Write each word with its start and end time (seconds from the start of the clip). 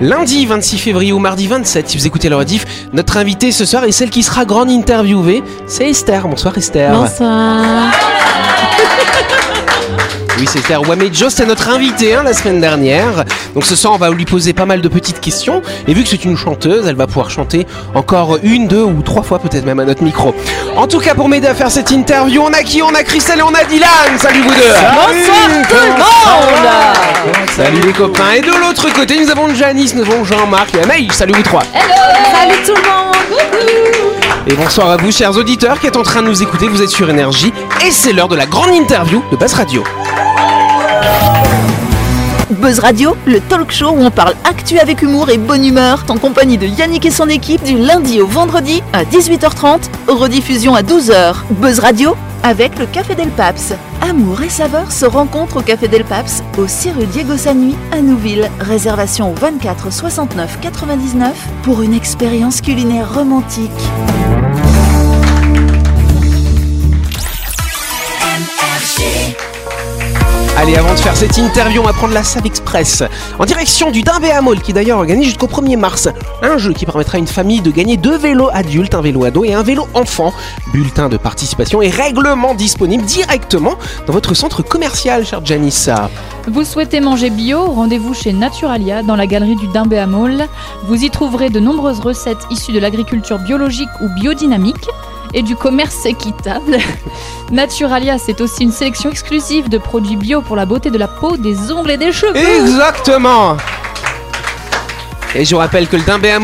lundi 0.00 0.46
26 0.46 0.78
février 0.78 1.12
ou 1.12 1.18
mardi 1.18 1.46
27 1.46 1.88
si 1.90 1.98
vous 1.98 2.06
écoutez 2.06 2.28
le 2.28 2.36
rediff. 2.36 2.64
Notre 2.92 3.16
invitée 3.16 3.52
ce 3.52 3.64
soir 3.64 3.84
est 3.84 3.92
celle 3.92 4.10
qui 4.10 4.22
sera 4.22 4.44
grande 4.44 4.70
interviewée, 4.70 5.42
c'est 5.66 5.90
Esther. 5.90 6.26
Bonsoir 6.28 6.56
Esther. 6.56 6.92
Bonsoir. 6.92 7.92
Oui, 10.44 10.50
c'est 10.52 10.58
Esther 10.58 10.86
Wamejo, 10.86 11.30
c'était 11.30 11.46
notre 11.46 11.70
invitée 11.70 12.12
hein, 12.12 12.22
la 12.22 12.34
semaine 12.34 12.60
dernière. 12.60 13.24
Donc 13.54 13.64
ce 13.64 13.74
soir, 13.74 13.94
on 13.94 13.96
va 13.96 14.10
lui 14.10 14.26
poser 14.26 14.52
pas 14.52 14.66
mal 14.66 14.82
de 14.82 14.88
petites 14.88 15.18
questions. 15.18 15.62
Et 15.88 15.94
vu 15.94 16.02
que 16.02 16.08
c'est 16.10 16.22
une 16.22 16.36
chanteuse, 16.36 16.86
elle 16.86 16.96
va 16.96 17.06
pouvoir 17.06 17.30
chanter 17.30 17.66
encore 17.94 18.36
une, 18.42 18.68
deux 18.68 18.82
ou 18.82 19.00
trois 19.00 19.22
fois 19.22 19.38
peut-être 19.38 19.64
même 19.64 19.80
à 19.80 19.86
notre 19.86 20.02
micro. 20.02 20.34
En 20.76 20.86
tout 20.86 20.98
cas, 20.98 21.14
pour 21.14 21.30
m'aider 21.30 21.46
à 21.46 21.54
faire 21.54 21.70
cette 21.70 21.90
interview, 21.92 22.42
on 22.42 22.52
a 22.52 22.62
qui 22.62 22.82
On 22.82 22.94
a 22.94 23.02
Christelle 23.02 23.38
et 23.38 23.42
on 23.42 23.54
a 23.54 23.64
Dylan. 23.64 24.18
Salut 24.18 24.42
vous 24.42 24.50
deux. 24.50 24.74
Bonsoir 24.94 25.48
tout 25.66 25.76
le 25.76 25.88
monde. 25.96 27.48
Salut 27.56 27.80
les 27.80 27.92
copains. 27.94 28.32
Et 28.36 28.42
de 28.42 28.60
l'autre 28.60 28.92
côté, 28.92 29.18
nous 29.18 29.30
avons 29.30 29.48
Janice, 29.54 29.94
nous 29.94 30.02
avons 30.02 30.24
Jean-Marc 30.24 30.74
et 30.74 30.82
Amaï. 30.82 31.08
Salut 31.10 31.32
vous 31.32 31.42
trois. 31.42 31.62
Salut 31.72 32.62
tout 32.66 32.74
le 32.74 32.82
monde. 32.82 34.13
Et 34.46 34.54
bonsoir 34.56 34.90
à 34.90 34.96
vous, 34.98 35.10
chers 35.10 35.34
auditeurs, 35.36 35.80
qui 35.80 35.86
êtes 35.86 35.96
en 35.96 36.02
train 36.02 36.20
de 36.20 36.28
nous 36.28 36.42
écouter. 36.42 36.68
Vous 36.68 36.82
êtes 36.82 36.90
sur 36.90 37.08
Énergie 37.08 37.52
et 37.86 37.90
c'est 37.90 38.12
l'heure 38.12 38.28
de 38.28 38.36
la 38.36 38.44
grande 38.44 38.74
interview 38.74 39.22
de 39.32 39.36
Basse 39.36 39.54
Radio. 39.54 39.82
Buzz 42.50 42.78
Radio, 42.78 43.16
le 43.26 43.40
talk 43.40 43.72
show 43.72 43.90
où 43.90 44.04
on 44.04 44.10
parle 44.10 44.34
actu 44.44 44.78
avec 44.78 45.00
humour 45.00 45.30
et 45.30 45.38
bonne 45.38 45.64
humeur, 45.64 46.04
en 46.08 46.18
compagnie 46.18 46.58
de 46.58 46.66
Yannick 46.66 47.06
et 47.06 47.10
son 47.10 47.28
équipe 47.30 47.62
du 47.62 47.78
lundi 47.78 48.20
au 48.20 48.26
vendredi 48.26 48.82
à 48.92 49.04
18h30, 49.04 49.88
rediffusion 50.08 50.74
à 50.74 50.82
12h. 50.82 51.36
Buzz 51.50 51.78
Radio 51.78 52.14
avec 52.42 52.78
le 52.78 52.84
Café 52.84 53.14
Del 53.14 53.30
Paps. 53.30 53.72
Amour 54.02 54.42
et 54.42 54.50
saveur 54.50 54.92
se 54.92 55.06
rencontrent 55.06 55.56
au 55.56 55.62
Café 55.62 55.88
Del 55.88 56.04
Paps, 56.04 56.42
au 56.58 56.66
6 56.66 56.90
rue 56.90 57.06
Diego 57.06 57.38
Sanui 57.38 57.74
à 57.90 58.02
Nouville. 58.02 58.50
Réservation 58.60 59.32
au 59.32 59.34
24 59.34 59.90
69 59.90 60.60
99 60.60 61.34
pour 61.62 61.80
une 61.80 61.94
expérience 61.94 62.60
culinaire 62.60 63.12
romantique. 63.14 63.70
Allez, 70.56 70.76
avant 70.76 70.94
de 70.94 70.98
faire 70.98 71.16
cette 71.16 71.36
interview, 71.36 71.82
on 71.82 71.84
va 71.84 71.92
prendre 71.92 72.14
la 72.14 72.22
Save 72.22 72.46
Express 72.46 73.02
en 73.38 73.44
direction 73.44 73.90
du 73.90 74.02
Dimbé 74.02 74.30
à 74.30 74.40
Mall 74.40 74.62
qui 74.62 74.72
d'ailleurs 74.72 74.98
organise 74.98 75.26
jusqu'au 75.26 75.48
1er 75.48 75.76
mars 75.76 76.08
un 76.42 76.58
jeu 76.58 76.72
qui 76.72 76.86
permettra 76.86 77.16
à 77.16 77.18
une 77.18 77.26
famille 77.26 77.60
de 77.60 77.72
gagner 77.72 77.96
deux 77.96 78.16
vélos 78.16 78.48
adultes, 78.52 78.94
un 78.94 79.02
vélo 79.02 79.24
ado 79.24 79.44
et 79.44 79.52
un 79.52 79.64
vélo 79.64 79.88
enfant. 79.94 80.32
Bulletin 80.72 81.08
de 81.08 81.16
participation 81.16 81.82
et 81.82 81.90
règlement 81.90 82.54
disponible 82.54 83.04
directement 83.04 83.74
dans 84.06 84.12
votre 84.12 84.34
centre 84.34 84.62
commercial, 84.62 85.26
cher 85.26 85.44
Janissa. 85.44 86.08
Vous 86.46 86.64
souhaitez 86.64 87.00
manger 87.00 87.30
bio? 87.30 87.64
Rendez-vous 87.64 88.14
chez 88.14 88.32
Naturalia 88.32 89.02
dans 89.02 89.16
la 89.16 89.26
galerie 89.26 89.56
du 89.56 89.66
Dimbé 89.66 89.98
à 89.98 90.06
Maule. 90.06 90.44
Vous 90.84 91.02
y 91.02 91.10
trouverez 91.10 91.50
de 91.50 91.58
nombreuses 91.58 92.00
recettes 92.00 92.46
issues 92.50 92.72
de 92.72 92.78
l'agriculture 92.78 93.38
biologique 93.38 93.90
ou 94.00 94.08
biodynamique 94.20 94.88
et 95.34 95.42
du 95.42 95.56
commerce 95.56 96.06
équitable. 96.06 96.78
Naturalia, 97.50 98.18
c'est 98.18 98.40
aussi 98.40 98.62
une 98.62 98.72
sélection 98.72 99.10
exclusive 99.10 99.68
de 99.68 99.78
produits 99.78 100.16
bio 100.16 100.40
pour 100.40 100.56
la 100.56 100.64
beauté 100.64 100.90
de 100.90 100.98
la 100.98 101.08
peau, 101.08 101.36
des 101.36 101.70
ongles 101.70 101.90
et 101.90 101.96
des 101.98 102.12
cheveux. 102.12 102.36
Exactement 102.36 103.56
et 105.34 105.44
je 105.44 105.54
vous 105.54 105.58
rappelle 105.60 105.88
que 105.88 105.96
le 105.96 106.02
Dimbé 106.02 106.30
à 106.30 106.38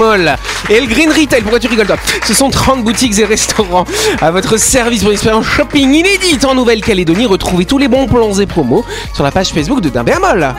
et 0.69 0.81
le 0.81 0.87
Green 0.87 1.11
Retail, 1.11 1.43
pourquoi 1.43 1.61
tu 1.61 1.69
rigoles 1.69 1.87
toi? 1.87 1.97
Ce 2.25 2.35
sont 2.35 2.51
30 2.51 2.83
boutiques 2.83 3.19
et 3.19 3.25
restaurants 3.25 3.85
à 4.21 4.31
votre 4.31 4.57
service 4.57 5.01
pour 5.01 5.11
une 5.11 5.15
expérience 5.15 5.47
shopping 5.47 5.93
inédite 5.93 6.45
en 6.45 6.55
Nouvelle-Calédonie. 6.55 7.27
Retrouvez 7.27 7.65
tous 7.65 7.79
les 7.79 7.89
bons 7.89 8.07
plans 8.07 8.39
et 8.39 8.47
promos 8.47 8.85
sur 9.15 9.25
la 9.25 9.31
page 9.31 9.49
Facebook 9.51 9.81
de 9.81 9.89
Dimbé 9.89 10.13
à. 10.13 10.57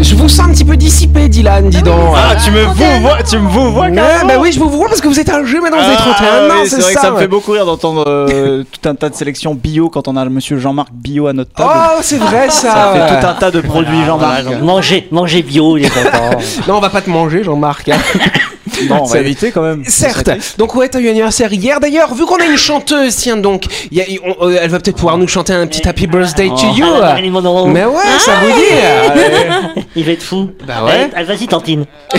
Je 0.00 0.14
vous 0.14 0.28
sens 0.28 0.46
un 0.46 0.52
petit 0.52 0.64
peu 0.64 0.76
dissipé, 0.76 1.28
Dylan, 1.28 1.68
dis 1.68 1.82
donc. 1.82 2.14
Ah, 2.16 2.36
tu 2.42 2.50
me 2.52 2.62
vous 2.62 3.00
vois, 3.00 3.22
tu 3.22 3.36
me 3.36 3.48
vous 3.48 3.72
vois 3.72 3.86
Ouais, 3.88 3.94
carrément 3.94 4.28
bah 4.28 4.34
oui, 4.40 4.52
je 4.52 4.60
vous 4.60 4.68
vois 4.70 4.88
parce 4.88 5.00
que 5.00 5.08
vous 5.08 5.18
êtes 5.18 5.28
un 5.28 5.44
jeu 5.44 5.60
maintenant, 5.60 5.78
vous 5.78 5.94
31 5.96 6.14
Ah, 6.20 6.54
oui, 6.62 6.68
c'est 6.68 6.80
vrai 6.80 6.94
que 6.94 7.00
ça. 7.00 7.10
me 7.10 7.18
fait 7.18 7.26
beaucoup 7.26 7.52
rire 7.52 7.66
d'entendre 7.66 8.04
euh, 8.06 8.62
tout 8.72 8.88
un 8.88 8.94
tas 8.94 9.08
de 9.08 9.14
sélections 9.14 9.54
bio 9.54 9.88
quand 9.88 10.06
on 10.06 10.16
a 10.16 10.24
le 10.24 10.30
monsieur 10.30 10.58
Jean-Marc 10.58 10.90
Bio 10.92 11.26
à 11.26 11.32
notre 11.32 11.52
table. 11.52 11.70
Oh, 11.74 11.98
c'est 12.02 12.18
vrai 12.18 12.48
ça. 12.50 12.72
ça 12.72 12.92
fait 12.92 13.20
tout 13.20 13.26
un 13.26 13.34
tas 13.34 13.50
de 13.50 13.60
produits 13.60 14.04
Jean-Marc. 14.06 14.44
Manger, 14.62 15.08
manger 15.10 15.42
bio, 15.42 15.76
il 15.76 15.86
est 15.86 15.90
content. 15.90 16.38
Non, 16.68 16.76
on 16.76 16.80
va 16.80 16.90
pas 16.90 17.00
te 17.00 17.10
manger, 17.10 17.42
Jean-Marc. 17.42 17.90
hein. 18.82 18.86
Non, 18.88 18.96
on 19.02 19.04
va 19.04 19.12
C'est- 19.12 19.20
éviter 19.20 19.50
quand 19.52 19.62
même. 19.62 19.84
Certes. 19.86 20.30
Donc 20.58 20.74
ouais, 20.74 20.88
t'as 20.88 21.00
eu 21.00 21.08
anniversaire 21.08 21.52
hier. 21.52 21.80
D'ailleurs, 21.80 22.14
vu 22.14 22.24
qu'on 22.26 22.36
a 22.36 22.44
une 22.46 22.56
chanteuse, 22.56 23.16
tiens 23.16 23.36
donc, 23.36 23.64
y 23.90 24.00
a- 24.00 24.04
on- 24.40 24.46
euh, 24.48 24.58
elle 24.62 24.70
va 24.70 24.78
peut-être 24.80 24.96
pouvoir 24.96 25.18
nous 25.18 25.28
chanter 25.28 25.52
un 25.52 25.66
petit 25.66 25.86
Happy 25.88 26.06
Birthday 26.06 26.48
to 26.48 26.54
Oh. 26.70 26.74
you. 26.76 26.86
Ah, 27.02 27.16
Monroe. 27.30 27.68
Mais 27.68 27.84
ouais, 27.84 28.02
ça 28.18 28.32
vous 28.42 28.52
dit. 28.52 29.82
Il 29.96 30.04
va 30.04 30.12
être 30.12 30.22
fou. 30.22 30.50
Bah 30.66 30.84
ouais. 30.84 31.10
Allez, 31.14 31.24
vas-y, 31.26 31.46
Tantine. 31.46 31.84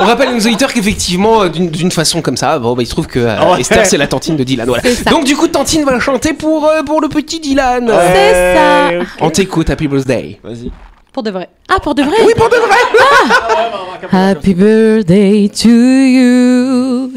On, 0.00 0.04
rappelle 0.04 0.28
à 0.28 0.32
nos 0.32 0.38
auditeurs 0.40 0.72
qu'effectivement, 0.72 1.42
euh, 1.42 1.48
d'une 1.48 1.70
d'une 1.70 1.90
façon 1.90 2.20
comme 2.22 2.36
ça, 2.36 2.58
bon, 2.58 2.74
bah, 2.74 2.82
il 2.82 2.86
se 2.86 2.90
trouve 2.92 3.06
que 3.06 3.18
euh, 3.20 3.36
Ah 3.38 3.52
ouais. 3.52 3.60
Esther, 3.60 3.86
c'est 3.86 3.96
la 3.96 4.06
tantine 4.06 4.36
de 4.36 4.44
Dylan. 4.44 4.66
Voilà. 4.66 4.82
Donc 5.10 5.24
du 5.24 5.36
coup, 5.36 5.48
Tantine 5.48 5.84
va 5.84 5.98
chanter 6.00 6.32
pour, 6.32 6.66
euh, 6.66 6.82
pour 6.82 7.00
le 7.00 7.08
petit 7.08 7.40
Dylan. 7.40 7.90
C'est 8.14 8.54
ça. 8.54 8.90
On 9.20 9.30
t'écoute, 9.30 9.70
Happy 9.70 9.88
Birthday. 9.88 10.38
Vas-y. 10.42 10.70
Pour 11.12 11.22
de 11.22 11.30
vrai. 11.30 11.48
Ah, 11.68 11.80
pour 11.80 11.94
de 11.94 12.02
vrai? 12.02 12.16
Oui, 12.24 12.32
pour 12.36 12.48
de 12.48 12.56
vrai. 12.56 12.76
Happy 14.12 14.54
birthday 14.54 15.48
to 15.48 15.68
you. 15.68 17.12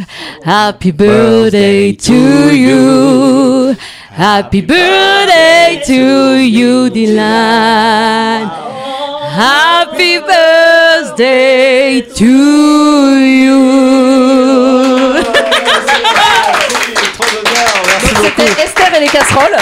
Happy 0.45 0.91
birthday 0.91 1.93
to 1.93 2.13
you. 2.53 3.75
Happy 4.11 4.61
birthday 4.61 5.81
to 5.85 6.37
you, 6.37 6.89
Dylan. 6.89 8.49
Happy 9.31 10.19
birthday 10.19 12.01
to 12.01 12.25
you. 13.19 13.61
C'était 18.15 18.61
Esther 18.63 18.95
et 18.95 18.99
les 19.01 19.07
casseroles. 19.07 19.57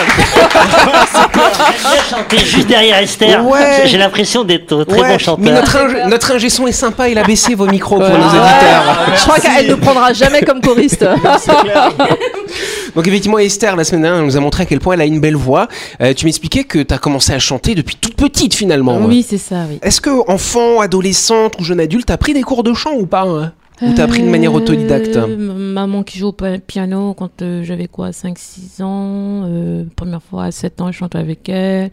Chanté 2.09 2.37
juste 2.45 2.67
derrière 2.67 2.97
Esther. 2.97 3.45
Ouais. 3.45 3.83
J'ai 3.85 3.97
l'impression 3.97 4.43
d'être 4.43 4.71
euh, 4.73 4.85
très 4.85 4.99
Ouais, 5.01 5.09
bon 5.09 5.17
chanteur. 5.17 5.39
mais 5.45 5.51
notre, 5.51 5.77
ingé- 5.77 6.07
notre 6.07 6.31
ingé 6.31 6.49
son 6.49 6.67
est 6.67 6.71
sympa, 6.71 7.09
il 7.09 7.17
a 7.17 7.23
baissé 7.23 7.55
vos 7.55 7.65
micros 7.67 7.97
pour 7.99 8.07
nos 8.09 8.15
Ouais. 8.15 8.23
auditeurs. 8.25 8.97
Je 9.15 9.21
crois 9.21 9.39
qu'elle 9.39 9.67
ne 9.67 9.75
prendra 9.75 10.13
jamais 10.13 10.41
comme 10.41 10.61
choriste. 10.61 11.05
Donc 12.95 13.07
effectivement 13.07 13.37
Esther 13.39 13.75
la 13.75 13.83
semaine 13.83 14.01
dernière 14.01 14.19
elle 14.21 14.25
nous 14.25 14.37
a 14.37 14.39
montré 14.39 14.63
à 14.63 14.65
quel 14.65 14.79
point 14.79 14.95
elle 14.95 15.01
a 15.01 15.05
une 15.05 15.19
belle 15.19 15.35
voix. 15.35 15.67
Euh, 16.01 16.13
tu 16.13 16.25
m'expliquais 16.25 16.63
que 16.63 16.79
tu 16.79 16.93
as 16.93 16.97
commencé 16.97 17.33
à 17.33 17.39
chanter 17.39 17.75
depuis 17.75 17.95
toute 17.95 18.15
petite 18.15 18.53
finalement. 18.55 18.97
Oui, 18.97 19.25
c'est 19.27 19.37
ça, 19.37 19.57
oui. 19.69 19.79
Est-ce 19.81 20.01
que 20.01 20.09
enfant, 20.29 20.79
adolescente 20.81 21.53
ou 21.59 21.63
jeune 21.63 21.79
adulte, 21.79 22.07
t'as 22.07 22.17
pris 22.17 22.33
des 22.33 22.41
cours 22.41 22.63
de 22.63 22.73
chant 22.73 22.93
ou 22.95 23.05
pas 23.05 23.21
hein? 23.23 23.51
Ou 23.81 23.93
t'as 23.93 24.03
appris 24.03 24.21
de 24.23 24.29
manière 24.29 24.53
autodidacte 24.53 25.15
Euh, 25.15 25.37
Maman 25.37 26.03
qui 26.03 26.17
joue 26.19 26.27
au 26.27 26.31
pi- 26.33 26.59
piano 26.65 27.13
quand 27.13 27.41
euh, 27.41 27.63
j'avais 27.63 27.87
quoi, 27.87 28.09
5-6 28.11 28.81
ans. 28.83 29.43
euh, 29.45 29.85
première 29.95 30.21
fois 30.21 30.45
à 30.45 30.51
7 30.51 30.81
ans, 30.81 30.91
je 30.91 30.97
chante 30.97 31.15
avec 31.15 31.47
elle. 31.49 31.89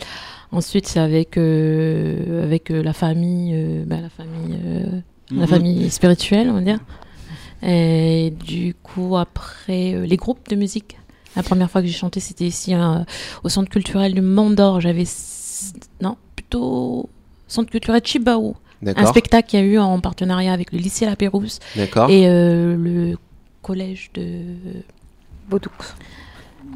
Ensuite, 0.53 0.87
c'est 0.87 1.01
avec, 1.01 1.37
euh, 1.39 2.43
avec 2.45 2.71
euh, 2.71 2.83
la 2.83 2.93
famille, 2.93 3.53
euh, 3.55 3.85
bah, 3.87 3.97
la 4.01 4.09
famille, 4.09 4.57
euh, 4.65 5.01
la 5.31 5.43
Mhm. 5.43 5.47
famille 5.47 5.91
spirituelle, 5.91 6.49
on 6.51 6.55
va 6.55 6.61
dire. 6.61 6.79
Et 7.63 8.33
du 8.45 8.75
coup, 8.83 9.17
après, 9.17 9.95
euh, 9.95 10.07
les 10.07 10.17
groupes 10.17 10.49
de 10.49 10.57
musique. 10.57 10.97
La 11.37 11.43
première 11.43 11.71
fois 11.71 11.83
que 11.83 11.87
j'ai 11.87 11.93
chanté, 11.93 12.19
c'était 12.21 12.47
ici 12.47 12.73
hein, 12.75 13.05
au 13.45 13.49
centre 13.49 13.69
culturel 13.69 14.15
du 14.15 14.21
Mont 14.23 14.51
d'Or. 14.51 14.81
J'avais. 14.81 15.05
Non, 16.01 16.17
plutôt. 16.35 17.09
Centre 17.49 17.71
culturel 17.71 18.01
Chibao. 18.05 18.57
Un 18.85 19.07
spectacle 19.07 19.49
qu'il 19.49 19.61
y 19.61 19.63
a 19.63 19.67
eu 19.67 19.79
en 19.79 19.99
partenariat 20.01 20.53
avec 20.53 20.73
le 20.73 20.79
lycée 20.79 21.07
La 21.07 21.17
Pérouse 21.17 21.59
et 21.77 22.27
euh, 22.29 22.77
le 22.77 23.17
collège 23.63 24.11
de. 24.15 24.25
Baudoux. 25.49 25.71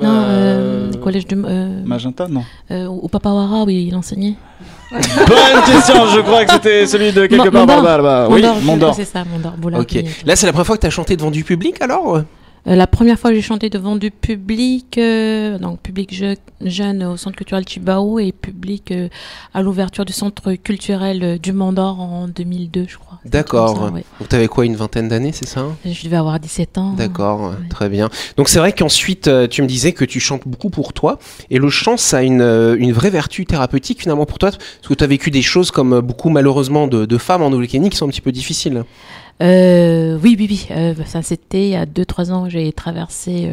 Non, 0.00 0.08
euh, 0.08 0.86
Euh, 0.88 0.90
le 0.92 0.96
collège 0.98 1.26
de. 1.26 1.36
euh, 1.44 1.82
Magenta, 1.84 2.26
non. 2.28 2.42
euh, 2.70 2.86
au 2.86 3.08
Papawara, 3.08 3.64
oui, 3.64 3.84
il 3.88 3.94
enseignait. 3.96 4.34
Bonne 4.90 5.62
question, 5.66 6.06
je 6.06 6.20
crois 6.20 6.44
que 6.44 6.52
c'était 6.52 6.86
celui 6.86 7.12
de 7.12 7.26
quelque 7.26 7.48
part 7.50 7.66
Mondor. 7.66 7.82
par 7.84 7.98
là-bas. 7.98 8.28
Oui, 8.30 8.42
Mondor. 8.64 8.94
C'est 8.94 9.04
ça, 9.04 9.24
Mondor. 9.24 9.52
Boula. 9.58 9.78
Là 10.24 10.36
c'est 10.36 10.46
la 10.46 10.52
première 10.52 10.66
fois 10.66 10.76
que 10.76 10.82
t'as 10.82 10.90
chanté 10.90 11.16
devant 11.16 11.30
du 11.30 11.44
public 11.44 11.80
alors? 11.82 12.22
Euh, 12.66 12.76
la 12.76 12.86
première 12.86 13.18
fois 13.18 13.30
que 13.30 13.36
j'ai 13.36 13.42
chanté 13.42 13.70
devant 13.70 13.96
du 13.96 14.10
public, 14.10 14.98
euh, 14.98 15.58
donc 15.58 15.80
public 15.80 16.14
je- 16.14 16.34
jeune 16.60 17.02
au 17.04 17.16
centre 17.16 17.36
culturel 17.36 17.64
Chibao 17.66 18.18
et 18.18 18.32
public 18.32 18.92
euh, 18.92 19.08
à 19.54 19.62
l'ouverture 19.62 20.04
du 20.04 20.12
centre 20.12 20.52
culturel 20.54 21.38
du 21.38 21.52
Mont 21.52 21.72
d'Or 21.72 22.00
en 22.00 22.28
2002, 22.28 22.84
je 22.86 22.98
crois. 22.98 23.18
D'accord. 23.24 23.90
Ouais. 23.92 24.04
Donc 24.18 24.28
t'avais 24.28 24.48
quoi 24.48 24.66
une 24.66 24.76
vingtaine 24.76 25.08
d'années 25.08 25.32
c'est 25.32 25.46
ça? 25.48 25.64
Je 25.86 26.04
devais 26.04 26.16
avoir 26.16 26.38
17 26.38 26.76
ans. 26.78 26.92
D'accord, 26.92 27.40
Ouais. 27.50 27.68
très 27.70 27.88
bien. 27.88 28.08
Donc 28.36 28.48
c'est 28.50 28.58
vrai 28.58 28.72
qu'ensuite, 28.72 29.30
tu 29.50 29.62
me 29.62 29.66
disais 29.66 29.92
que 29.92 30.04
tu 30.04 30.20
chantes 30.20 30.42
beaucoup 30.46 30.68
pour 30.70 30.92
toi, 30.92 31.18
et 31.50 31.58
le 31.58 31.70
chant, 31.70 31.96
ça 31.96 32.18
a 32.18 32.22
une, 32.22 32.42
une 32.78 32.92
vraie 32.92 33.10
vertu 33.10 33.46
thérapeutique 33.46 34.00
finalement 34.02 34.26
pour 34.26 34.38
toi, 34.38 34.50
parce 34.50 34.88
que 34.88 34.94
tu 34.94 35.02
as 35.04 35.06
vécu 35.06 35.30
des 35.30 35.42
choses 35.42 35.70
comme 35.70 36.00
beaucoup 36.00 36.28
malheureusement 36.28 36.86
de, 36.88 37.06
de 37.06 37.18
femmes 37.18 37.42
en 37.42 37.50
Nouvelle-Calédonie 37.50 37.90
qui 37.90 37.96
sont 37.96 38.06
un 38.06 38.10
petit 38.10 38.20
peu 38.20 38.32
difficiles. 38.32 38.84
Euh, 39.42 40.18
oui, 40.22 40.36
oui, 40.38 40.46
oui. 40.50 40.66
Euh, 40.70 40.94
ça, 41.06 41.22
c'était 41.22 41.62
il 41.64 41.70
y 41.70 41.76
a 41.76 41.86
2-3 41.86 42.30
ans. 42.30 42.48
J'ai 42.48 42.70
traversé 42.72 43.48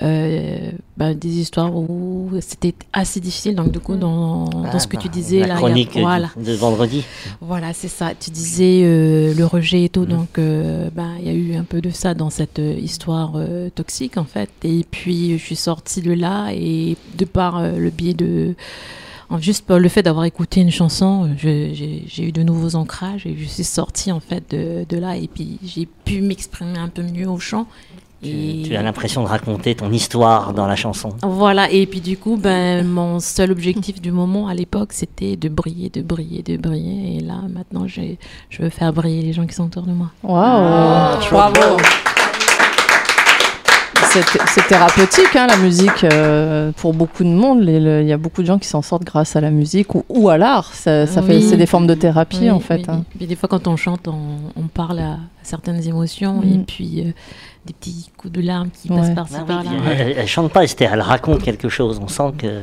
euh, 0.00 0.70
ben, 0.96 1.14
des 1.14 1.28
histoires 1.38 1.74
où 1.74 2.30
c'était 2.40 2.74
assez 2.92 3.20
difficile. 3.20 3.54
Donc, 3.54 3.70
du 3.70 3.78
coup, 3.78 3.96
dans, 3.96 4.46
dans 4.46 4.64
Ah, 4.72 4.78
ce 4.80 4.86
que 4.88 4.96
tu 4.96 5.08
bah, 5.08 5.14
disais 5.14 5.40
la 5.40 5.46
là, 5.48 5.54
a- 5.54 5.56
chronique 5.58 5.90
voilà. 5.98 6.30
de 6.36 6.52
vendredi. 6.54 7.04
Voilà, 7.40 7.72
c'est 7.72 7.88
ça. 7.88 8.12
Tu 8.18 8.30
disais 8.30 8.80
euh, 8.82 9.34
le 9.34 9.44
rejet 9.44 9.84
et 9.84 9.88
tout, 9.88 10.06
donc 10.06 10.38
euh, 10.38 10.88
ben, 10.94 11.10
il 11.20 11.26
y 11.26 11.30
a 11.30 11.32
eu 11.34 11.54
un 11.54 11.64
peu 11.64 11.80
de 11.80 11.90
ça 11.90 12.14
dans 12.14 12.30
cette 12.30 12.58
histoire 12.58 13.34
toxique 13.74 14.16
en 14.16 14.24
fait. 14.24 14.50
Et 14.64 14.84
puis 14.90 15.38
je 15.38 15.44
suis 15.44 15.56
sortie 15.56 16.00
de 16.02 16.12
là 16.12 16.48
et 16.52 16.96
de 17.18 17.24
par 17.24 17.62
le 17.62 17.90
biais 17.90 18.14
de 18.14 18.54
juste 19.40 19.66
par 19.66 19.78
le 19.78 19.88
fait 19.88 20.02
d'avoir 20.02 20.24
écouté 20.24 20.60
une 20.60 20.70
chanson, 20.70 21.30
j'ai 21.36 22.04
eu 22.18 22.32
de 22.32 22.42
nouveaux 22.42 22.74
ancrages 22.76 23.26
et 23.26 23.36
je 23.38 23.44
suis 23.46 23.64
sortie 23.64 24.12
en 24.12 24.20
fait 24.20 24.44
de, 24.50 24.84
de 24.88 24.96
là 24.98 25.16
et 25.16 25.28
puis 25.28 25.58
j'ai 25.64 25.88
pu 26.04 26.20
m'exprimer 26.20 26.78
un 26.78 26.88
peu 26.88 27.02
mieux 27.02 27.28
au 27.28 27.38
chant. 27.38 27.66
Tu, 28.22 28.28
Et- 28.28 28.62
tu 28.64 28.76
as 28.76 28.82
l'impression 28.82 29.24
de 29.24 29.28
raconter 29.28 29.74
ton 29.74 29.90
histoire 29.90 30.52
dans 30.54 30.66
la 30.68 30.76
chanson. 30.76 31.08
voilà, 31.24 31.68
et 31.72 31.86
puis 31.86 32.00
du 32.00 32.16
coup, 32.16 32.36
ben, 32.36 32.86
mon 32.86 33.18
seul 33.18 33.50
objectif 33.50 34.00
du 34.00 34.12
moment 34.12 34.46
à 34.46 34.54
l'époque, 34.54 34.92
c'était 34.92 35.34
de 35.36 35.48
briller, 35.48 35.88
de 35.90 36.02
briller, 36.02 36.42
de 36.44 36.56
briller. 36.56 37.16
Et 37.16 37.20
là, 37.20 37.40
maintenant, 37.52 37.88
j'ai- 37.88 38.18
je 38.48 38.62
veux 38.62 38.68
faire 38.70 38.92
briller 38.92 39.22
les 39.22 39.32
gens 39.32 39.44
qui 39.44 39.54
sont 39.56 39.64
autour 39.64 39.82
de 39.82 39.92
moi. 39.92 40.12
Waouh 40.22 41.18
Bravo 41.32 41.60
C'est 44.14 44.66
thérapeutique, 44.68 45.34
hein, 45.36 45.46
la 45.46 45.56
musique, 45.56 46.04
euh, 46.04 46.70
pour 46.76 46.92
beaucoup 46.92 47.24
de 47.24 47.30
monde. 47.30 47.62
Il 47.66 48.06
y 48.06 48.12
a 48.12 48.18
beaucoup 48.18 48.42
de 48.42 48.46
gens 48.46 48.58
qui 48.58 48.68
s'en 48.68 48.82
sortent 48.82 49.04
grâce 49.04 49.36
à 49.36 49.40
la 49.40 49.50
musique 49.50 49.94
ou, 49.94 50.04
ou 50.10 50.28
à 50.28 50.36
l'art. 50.36 50.72
Ça, 50.74 51.04
Oui. 51.26 51.42
c'est 51.42 51.56
des 51.56 51.64
formes 51.66 51.86
de 51.86 51.94
thérapie, 51.94 52.38
Oui, 52.42 52.50
en 52.50 52.60
fait. 52.60 52.78
oui, 52.78 52.84
hein. 52.88 53.04
des 53.20 53.36
fois, 53.36 53.48
quand 53.48 53.66
on 53.68 53.76
chante, 53.76 54.08
on, 54.08 54.50
on 54.56 54.66
parle 54.68 54.98
à 54.98 55.16
certaines 55.42 55.82
émotions 55.88 56.40
Mm. 56.42 56.52
et 56.52 56.58
puis 56.66 57.00
euh, 57.00 57.12
des 57.66 57.72
petits 57.72 58.10
coups 58.18 58.32
de 58.34 58.42
larmes 58.42 58.68
qui 58.70 58.90
Ouais. 58.90 58.96
passent 58.98 59.14
par-ci, 59.14 59.34
Ah 59.38 59.42
oui, 59.42 59.46
par-là. 59.48 59.70
elle, 59.98 60.14
elle 60.18 60.28
chante 60.28 60.52
pas, 60.52 60.62
Esther, 60.64 60.90
elle 60.92 61.00
raconte 61.00 61.42
quelque 61.42 61.68
chose. 61.70 61.98
On 62.02 62.08
sent 62.08 62.32
que 62.38 62.60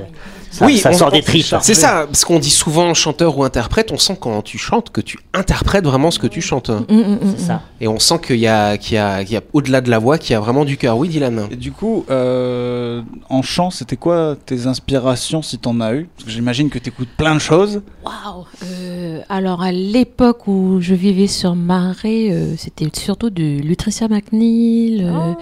ça, 0.52 0.66
Oui, 0.66 0.78
ça 0.78 0.90
on- 0.92 0.94
sort 0.98 1.12
des 1.12 1.22
tripes. 1.22 1.46
C'est 1.62 1.74
ça, 1.74 2.06
parce 2.06 2.26
qu'on 2.26 2.40
dit 2.40 2.50
souvent 2.50 2.94
chanteur 2.94 3.38
ou 3.38 3.44
interprète, 3.44 3.92
on 3.92 3.98
sent 3.98 4.18
quand 4.20 4.42
tu 4.42 4.58
chantes 4.58 4.90
que 4.92 5.02
tu 5.02 5.20
interprètes 5.34 5.84
vraiment 5.86 6.12
ce 6.12 6.20
que 6.20 6.28
tu 6.28 6.42
chantes. 6.42 6.70
Mm, 6.70 6.94
mm, 6.96 7.02
mm, 7.02 7.20
C'est 7.38 7.46
ça. 7.46 7.62
Et 7.82 7.88
on 7.88 8.00
sent 8.00 8.20
qu'il 8.26 8.38
y 8.40 8.48
a, 8.48 8.78
qu'il 8.78 8.96
y 8.96 8.98
a, 8.98 9.24
qu'il 9.24 9.34
y 9.34 9.38
a 9.38 9.42
au-delà 9.54 9.82
de 9.82 9.90
la 9.90 10.00
voix, 10.00 10.18
qu'il 10.18 10.34
y 10.34 10.36
a 10.36 10.40
vraiment 10.40 10.66
du 10.66 10.78
cœur. 10.78 10.98
Oui, 10.98 11.08
Dylan. 11.10 11.48
Et 11.52 11.56
du 11.56 11.72
coup, 11.72 12.06
euh, 12.10 13.02
en 13.30 13.42
chant, 13.42 13.70
c'était 13.70 13.96
quoi 13.98 14.36
tes 14.46 14.66
inspirations 14.68 15.42
si 15.42 15.58
t'en 15.58 15.80
as 15.82 15.94
eu? 15.94 16.10
Parce 16.16 16.26
que 16.26 16.32
j'imagine 16.32 16.70
que 16.70 16.80
t'écoutes 16.80 17.10
plein 17.18 17.36
de 17.36 17.40
choses. 17.40 17.82
Waouh 18.04 18.46
Euh, 18.66 19.22
Alors 19.30 19.62
à 19.62 19.72
l'époque 19.72 20.48
où 20.48 20.78
je 20.82 20.94
vivais 20.96 21.28
sur 21.28 21.56
Marais, 21.56 22.30
euh, 22.32 22.56
c'était 22.58 22.88
surtout 22.94 23.30
de 23.30 23.60
Lutricia 23.62 24.08
McNeil, 24.08 25.04
euh, 25.06 25.34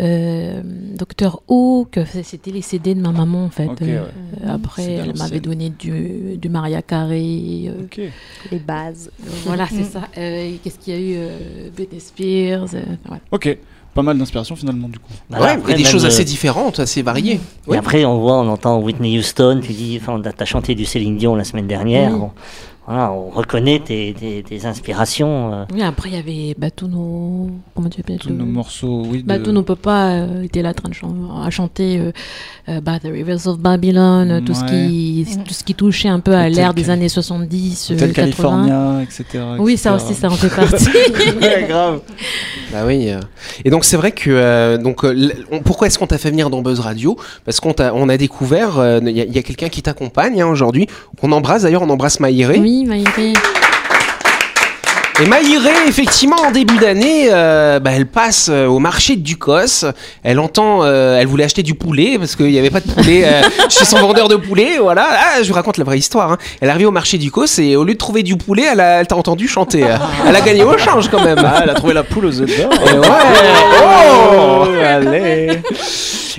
euh, 0.00 0.62
Dr 0.96 1.42
Hook, 1.48 1.98
c'était 2.22 2.50
les 2.50 2.62
CD 2.62 2.94
de 2.94 3.00
ma 3.00 3.12
maman 3.12 3.44
en 3.44 3.50
fait. 3.50 3.66
Ouais. 3.66 3.76
Euh, 3.82 4.04
après, 4.48 4.92
elle 4.94 5.16
m'avait 5.16 5.40
donné 5.40 5.70
du, 5.70 6.36
du 6.38 6.48
Maria 6.48 6.82
Carey. 6.82 7.64
euh. 7.68 8.08
Les 8.50 8.58
bases. 8.58 9.10
voilà, 9.44 9.66
c'est 9.68 9.84
ça. 9.84 10.02
Euh, 10.16 10.48
et 10.54 10.58
Qu'est-ce 10.62 10.78
qu'il 10.78 10.94
y 10.94 10.96
a 10.96 11.00
eu 11.00 11.14
euh, 11.18 11.68
Britney 11.74 12.00
Spears. 12.00 12.74
euh. 12.74 12.82
Ok. 13.30 13.56
Pas 13.94 14.00
mal 14.00 14.16
d'inspiration 14.16 14.56
finalement 14.56 14.88
du 14.88 14.98
coup. 14.98 15.12
Ouais, 15.30 15.50
après, 15.50 15.72
et 15.74 15.76
des 15.76 15.84
choses 15.84 16.06
assez 16.06 16.24
différentes, 16.24 16.80
assez 16.80 17.02
variées. 17.02 17.34
Et 17.34 17.40
Oui. 17.68 17.76
après, 17.76 18.06
on 18.06 18.18
voit, 18.20 18.38
on 18.40 18.48
entend 18.48 18.80
Whitney 18.80 19.18
Houston, 19.18 19.60
tu 19.62 19.72
dis, 19.74 19.98
enfin, 20.00 20.18
t'as 20.22 20.44
chanté 20.46 20.74
du 20.74 20.86
Céline 20.86 21.18
Dion 21.18 21.34
la 21.34 21.44
semaine 21.44 21.66
dernière. 21.66 22.10
Oui. 22.12 22.18
Bon, 22.20 22.30
voilà, 22.92 23.12
on 23.12 23.30
reconnaît 23.30 23.80
tes, 23.84 24.14
tes- 24.18 24.42
tes 24.42 24.66
inspirations. 24.66 25.52
euh. 25.52 25.64
Oui, 25.72 25.82
après, 25.82 26.10
il 26.10 26.14
y 26.14 26.18
avait 26.18 26.54
bah, 26.58 26.70
tous 26.70 26.88
nos. 26.88 27.50
Comment 27.74 27.88
tu 27.88 28.00
appelles 28.00 28.18
Tous 28.18 28.30
nos 28.32 28.44
morceaux, 28.44 29.02
oui. 29.06 29.22
Bah, 29.26 29.38
de- 29.38 29.44
tous 29.44 29.52
nos 29.52 29.62
papas 29.62 30.10
euh, 30.10 30.42
étaient 30.42 30.62
là 30.62 30.70
en 30.70 30.74
train 30.74 30.88
de 30.88 30.94
chan- 30.94 31.42
à 31.44 31.50
chanter 31.50 31.98
euh, 31.98 32.12
euh, 32.68 32.80
bah, 32.80 32.98
The 33.00 33.08
Rivers 33.12 33.46
of 33.46 33.58
Babylon, 33.58 34.30
euh, 34.30 34.40
tout, 34.40 34.54
ce 34.54 34.64
qui, 34.64 35.26
tout 35.46 35.54
ce 35.54 35.64
qui 35.64 35.74
touchait 35.74 36.08
un 36.08 36.20
peu 36.20 36.34
à 36.34 36.40
Hotel 36.42 36.52
l'ère 36.54 36.74
des 36.74 36.82
Cali- 36.82 36.92
années 36.92 37.08
70, 37.08 37.90
euh, 37.90 37.94
Hotel 37.94 38.12
80. 38.12 38.22
California, 38.22 39.02
etc. 39.02 39.24
Oui, 39.58 39.76
ça 39.76 39.94
etc. 39.94 40.04
aussi, 40.10 40.20
ça 40.20 40.28
en 40.28 40.30
fait 40.36 40.48
partie. 40.54 40.86
Ouais, 41.42 41.66
grave. 41.68 42.00
Bah 42.72 42.80
oui. 42.86 43.10
euh. 43.10 43.20
Et 43.64 43.70
donc 43.70 43.84
c'est 43.84 43.96
vrai 43.96 44.12
que 44.12 44.30
euh, 44.30 44.78
donc 44.78 45.04
euh, 45.04 45.10
l- 45.12 45.34
on- 45.50 45.60
pourquoi 45.60 45.86
est-ce 45.86 45.98
qu'on 45.98 46.06
t'a 46.06 46.18
fait 46.18 46.30
venir 46.30 46.50
dans 46.50 46.62
Buzz 46.62 46.80
Radio? 46.80 47.16
Parce 47.44 47.60
qu'on 47.60 47.72
t'a- 47.72 47.94
on 47.94 48.08
a 48.08 48.16
découvert, 48.16 48.78
euh, 48.78 49.00
il 49.02 49.10
y 49.16 49.20
a, 49.20 49.24
il 49.24 49.32
y 49.34 49.38
a 49.38 49.42
quelqu'un 49.42 49.68
qui 49.68 49.82
t'accompagne 49.82 50.40
hein, 50.40 50.46
aujourd'hui. 50.46 50.86
On 51.22 51.32
embrasse 51.32 51.62
d'ailleurs, 51.62 51.82
on 51.82 51.90
embrasse 51.90 52.20
Maïré. 52.20 52.58
oui, 52.58 52.81
Maïré. 52.84 53.32
Et 55.22 55.26
Maïré, 55.26 55.70
effectivement, 55.86 56.36
en 56.46 56.50
début 56.50 56.78
d'année, 56.78 57.28
euh, 57.30 57.78
bah, 57.78 57.90
elle 57.94 58.06
passe 58.06 58.48
euh, 58.50 58.66
au 58.66 58.78
marché 58.78 59.14
de 59.14 59.20
Ducos. 59.20 59.84
Elle 60.24 60.40
entend, 60.40 60.80
euh, 60.84 61.18
elle 61.20 61.26
voulait 61.26 61.44
acheter 61.44 61.62
du 61.62 61.74
poulet 61.74 62.16
parce 62.18 62.34
qu'il 62.34 62.46
n'y 62.46 62.58
avait 62.58 62.70
pas 62.70 62.80
de 62.80 62.90
poulet 62.90 63.22
euh, 63.26 63.42
chez 63.68 63.84
son 63.84 63.98
vendeur 63.98 64.28
de 64.28 64.36
poulet. 64.36 64.78
Voilà. 64.80 65.06
Ah, 65.10 65.42
je 65.42 65.48
vous 65.48 65.54
raconte 65.54 65.76
la 65.76 65.84
vraie 65.84 65.98
histoire. 65.98 66.32
hein. 66.32 66.38
Elle 66.60 66.68
est 66.68 66.70
arrivée 66.70 66.86
au 66.86 66.90
marché 66.92 67.18
du 67.18 67.26
Ducos 67.26 67.44
et 67.58 67.76
au 67.76 67.84
lieu 67.84 67.92
de 67.92 67.98
trouver 67.98 68.22
du 68.22 68.36
poulet, 68.36 68.64
elle, 68.72 68.80
a- 68.80 69.00
elle 69.00 69.06
t'a 69.06 69.16
entendu 69.16 69.46
chanter. 69.46 69.84
euh. 69.84 69.96
Elle 70.26 70.34
a 70.34 70.40
gagné 70.40 70.64
au 70.64 70.76
change 70.78 71.08
quand 71.10 71.22
même. 71.22 71.38
Ah, 71.44 71.60
elle 71.62 71.70
a 71.70 71.74
trouvé 71.74 71.92
la 71.92 72.02
poule 72.04 72.24
aux 72.26 72.40
œufs 72.40 72.50
d'or. 72.58 72.70
Ouais. 72.70 73.08
Oh 73.84 74.64
allez. 74.84 75.60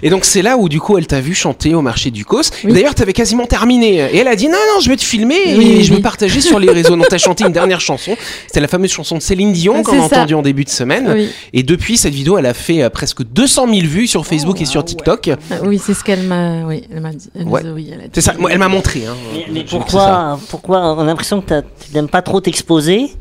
Et 0.01 0.09
donc 0.09 0.25
c'est 0.25 0.41
là 0.41 0.57
où 0.57 0.69
du 0.69 0.79
coup 0.79 0.97
elle 0.97 1.07
t'a 1.07 1.19
vu 1.21 1.33
chanter 1.35 1.75
au 1.75 1.81
marché 1.81 2.09
du 2.11 2.25
Cos. 2.25 2.41
Oui. 2.63 2.73
D'ailleurs 2.73 2.95
t'avais 2.95 3.13
quasiment 3.13 3.45
terminé. 3.45 3.95
Et 4.11 4.17
elle 4.17 4.27
a 4.27 4.35
dit 4.35 4.47
non 4.47 4.57
non 4.73 4.79
je 4.81 4.89
vais 4.89 4.97
te 4.97 5.03
filmer 5.03 5.35
et 5.47 5.57
Oui, 5.57 5.83
je 5.83 5.93
vais 5.93 6.01
partager 6.01 6.41
sur 6.41 6.59
les 6.59 6.69
réseaux. 6.71 6.95
Donc 6.95 7.07
t'as 7.09 7.17
chanté 7.17 7.43
une 7.43 7.51
dernière 7.51 7.81
chanson. 7.81 8.15
C'était 8.47 8.61
la 8.61 8.67
fameuse 8.67 8.91
chanson 8.91 9.17
de 9.17 9.21
Céline 9.21 9.53
Dion 9.53 9.83
qu'on 9.83 9.99
a 9.99 10.03
entendue 10.03 10.33
en 10.35 10.41
début 10.41 10.63
de 10.63 10.69
semaine. 10.69 11.11
Oui, 11.13 11.29
Et 11.53 11.63
depuis 11.63 11.97
cette 11.97 12.13
vidéo 12.13 12.37
elle 12.37 12.45
a 12.45 12.53
fait 12.53 12.81
euh, 12.83 12.89
presque 12.89 13.23
200 13.23 13.67
000 13.67 13.79
vues 13.87 14.07
sur 14.07 14.25
Facebook 14.25 14.61
et 14.61 14.65
sur 14.65 14.83
TikTok. 14.83 15.29
Ah, 15.51 15.55
oui 15.63 15.79
c'est 15.83 15.93
ce 15.93 16.03
qu'elle 16.03 16.23
m'a 16.23 16.65
oui, 16.65 16.83
elle 16.93 17.01
m'a 17.01 17.11
dit. 17.11 17.29
Ouais. 17.35 17.61
a- 17.65 17.71
oui, 17.73 17.89
elle 17.93 17.99
a 17.99 18.03
dit. 18.05 18.09
C'est 18.13 18.21
ça. 18.21 18.33
Elle 18.49 18.57
m'a 18.59 18.69
montré. 18.69 19.03
Hein. 19.05 19.15
Mais, 19.51 19.63
pourquoi, 19.69 20.39
pourquoi 20.49 20.93
on 20.95 20.99
a 20.99 21.03
l'impression 21.03 21.41
que 21.41 21.61
tu 21.61 21.93
n'aimes 21.93 22.07
pas 22.09 22.21
trop 22.21 22.39
t'exposer 22.41 23.11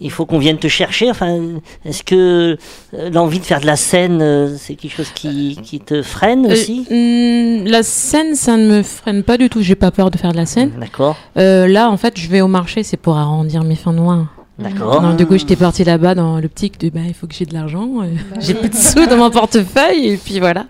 il 0.00 0.10
faut 0.10 0.24
qu'on 0.26 0.38
vienne 0.38 0.58
te 0.58 0.68
chercher. 0.68 1.10
Enfin, 1.10 1.38
est-ce 1.84 2.02
que 2.02 2.56
euh, 2.94 3.10
l'envie 3.10 3.38
de 3.38 3.44
faire 3.44 3.60
de 3.60 3.66
la 3.66 3.76
scène, 3.76 4.20
euh, 4.22 4.56
c'est 4.58 4.74
quelque 4.74 4.94
chose 4.94 5.10
qui, 5.14 5.58
qui 5.62 5.80
te 5.80 6.02
freine 6.02 6.46
Euh, 6.46 6.52
aussi 6.52 6.86
hum, 6.90 7.66
la 7.66 7.82
scène, 7.82 8.34
ça 8.34 8.56
ne 8.56 8.66
me 8.78 8.82
freine 8.82 9.22
pas 9.22 9.36
du 9.36 9.48
tout. 9.48 9.60
J'ai 9.62 9.74
pas 9.74 9.90
peur 9.90 10.10
de 10.10 10.16
faire 10.18 10.32
de 10.32 10.36
la 10.38 10.46
scène. 10.46 10.72
D'accord, 10.78 11.16
Euh, 11.36 11.66
là, 11.66 11.90
en 11.90 11.96
fait, 11.96 12.18
je 12.18 12.28
vais 12.28 12.40
au 12.40 12.48
marché, 12.48 12.82
c'est 12.82 12.96
pour 12.96 13.16
arrondir 13.16 13.62
mes 13.64 13.76
fins 13.76 13.92
de 13.92 13.98
mois. 14.00 14.26
d'accord. 14.58 15.00
Donc, 15.02 15.16
du 15.16 15.26
coup, 15.26 15.36
j'étais 15.38 15.56
partie 15.56 15.84
là-bas 15.84 16.14
dans 16.14 16.38
l'optique 16.40 16.78
de 16.80 16.88
bah, 16.90 17.00
il 17.06 17.14
faut 17.14 17.26
que 17.26 17.34
j'ai 17.34 17.46
de 17.46 17.54
l'argent. 17.54 17.88
euh, 18.02 18.06
j'ai 18.40 18.54
plus 18.54 18.68
de 18.70 18.74
sous 18.76 19.06
dans 19.06 19.16
mon 19.16 19.30
portefeuille. 19.30 20.06
Et 20.08 20.16
puis 20.16 20.38
voilà. 20.40 20.66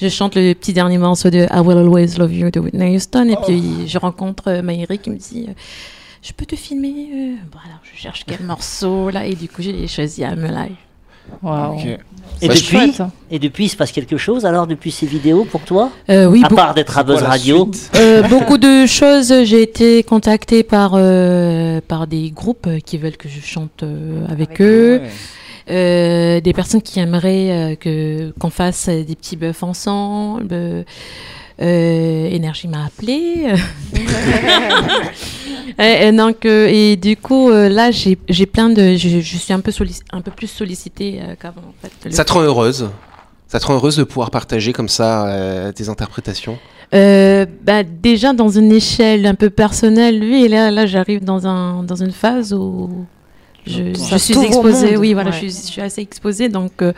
Je 0.00 0.08
chante 0.08 0.34
le 0.34 0.54
petit 0.54 0.72
dernier 0.72 0.96
morceau 0.96 1.28
de 1.28 1.40
I 1.40 1.60
Will 1.62 1.76
Always 1.76 2.16
Love 2.18 2.32
You 2.32 2.50
de 2.50 2.58
Whitney 2.58 2.96
Houston. 2.96 3.28
Et 3.28 3.36
puis, 3.46 3.86
je 3.86 3.98
rencontre 3.98 4.44
euh, 4.46 4.62
Maïri 4.62 4.98
qui 4.98 5.10
me 5.10 5.16
dit 5.16 5.46
euh, 5.48 5.52
Je 6.22 6.32
peux 6.32 6.44
te 6.46 6.56
filmer 6.56 7.08
euh 7.14 7.34
Bon, 7.50 7.58
alors, 7.64 7.80
je 7.82 7.98
cherche 7.98 8.24
quel 8.26 8.42
morceau 8.44 9.10
là. 9.10 9.26
Et 9.26 9.34
du 9.34 9.48
coup, 9.48 9.62
j'ai 9.62 9.86
choisi 9.88 10.22
I'm 10.22 10.44
Alive. 10.44 10.76
Waouh. 11.42 11.74
Ok. 11.74 11.86
Et 12.42 12.48
Bah, 12.48 12.54
depuis, 12.54 12.66
chouette, 12.66 13.00
hein. 13.00 13.10
et 13.30 13.38
depuis, 13.38 13.66
il 13.66 13.68
se 13.68 13.76
passe 13.76 13.92
quelque 13.92 14.16
chose 14.16 14.44
alors 14.46 14.66
depuis 14.66 14.90
ces 14.90 15.06
vidéos 15.06 15.44
pour 15.44 15.60
toi 15.60 15.90
Euh, 16.08 16.26
oui, 16.26 16.42
À 16.44 16.48
part 16.48 16.74
d'être 16.74 16.96
à 16.98 17.02
Buzz 17.04 17.22
Radio. 17.22 17.70
Euh, 17.96 18.22
beaucoup 18.28 18.58
de 18.58 18.86
choses. 18.86 19.32
J'ai 19.44 19.62
été 19.62 20.02
contactée 20.02 20.62
par, 20.62 20.92
euh, 20.94 21.80
par 21.86 22.06
des 22.06 22.30
groupes 22.30 22.68
qui 22.84 22.98
veulent 22.98 23.16
que 23.16 23.28
je 23.28 23.40
chante 23.40 23.82
euh, 23.82 24.24
avec, 24.28 24.60
eux. 24.60 25.00
Ouais. 25.02 25.10
Euh, 25.70 26.40
des 26.40 26.52
personnes 26.52 26.82
qui 26.82 26.98
aimeraient 26.98 27.50
euh, 27.50 27.76
que 27.76 28.32
qu'on 28.40 28.50
fasse 28.50 28.88
des 28.88 29.14
petits 29.14 29.36
bœufs 29.36 29.62
ensemble. 29.62 30.84
Euh, 31.60 32.28
Énergie 32.30 32.68
m'a 32.68 32.86
appelé. 32.86 33.46
et, 35.78 35.82
et 36.08 36.12
donc 36.12 36.46
euh, 36.46 36.66
et 36.70 36.96
du 36.96 37.16
coup 37.16 37.50
euh, 37.50 37.68
là 37.68 37.90
j'ai 37.90 38.16
j'ai 38.28 38.46
plein 38.46 38.70
de 38.70 38.96
je, 38.96 39.20
je 39.20 39.36
suis 39.36 39.52
un 39.52 39.60
peu 39.60 39.70
sollic- 39.70 40.02
un 40.12 40.22
peu 40.22 40.30
plus 40.30 40.46
sollicitée 40.46 41.20
euh, 41.22 41.34
qu'avant 41.40 41.60
en 41.60 41.74
fait. 41.82 41.92
Le- 42.06 42.10
Ça 42.12 42.24
te 42.24 42.32
rend 42.32 42.40
heureuse? 42.40 42.88
Ça 43.46 43.58
te 43.60 43.66
rend 43.66 43.74
heureuse 43.74 43.96
de 43.96 44.04
pouvoir 44.04 44.30
partager 44.30 44.72
comme 44.72 44.88
ça 44.88 45.26
euh, 45.26 45.72
tes 45.72 45.88
interprétations? 45.88 46.58
Euh, 46.94 47.46
bah, 47.62 47.82
déjà 47.84 48.32
dans 48.32 48.48
une 48.48 48.72
échelle 48.72 49.26
un 49.26 49.34
peu 49.34 49.50
personnelle, 49.50 50.18
lui, 50.18 50.44
et 50.44 50.48
là, 50.48 50.70
là 50.70 50.86
j'arrive 50.86 51.24
dans, 51.24 51.46
un, 51.46 51.82
dans 51.84 51.96
une 51.96 52.10
phase 52.10 52.52
où 52.52 53.04
je, 53.66 53.92
suis 54.18 54.38
exposée. 54.38 54.96
Oui, 54.96 55.12
voilà, 55.14 55.30
ouais. 55.30 55.36
je, 55.42 55.48
suis, 55.48 55.66
je 55.66 55.72
suis 55.72 55.80
assez 55.80 56.00
exposée. 56.00 56.48
Donc, 56.48 56.82
euh, 56.82 56.92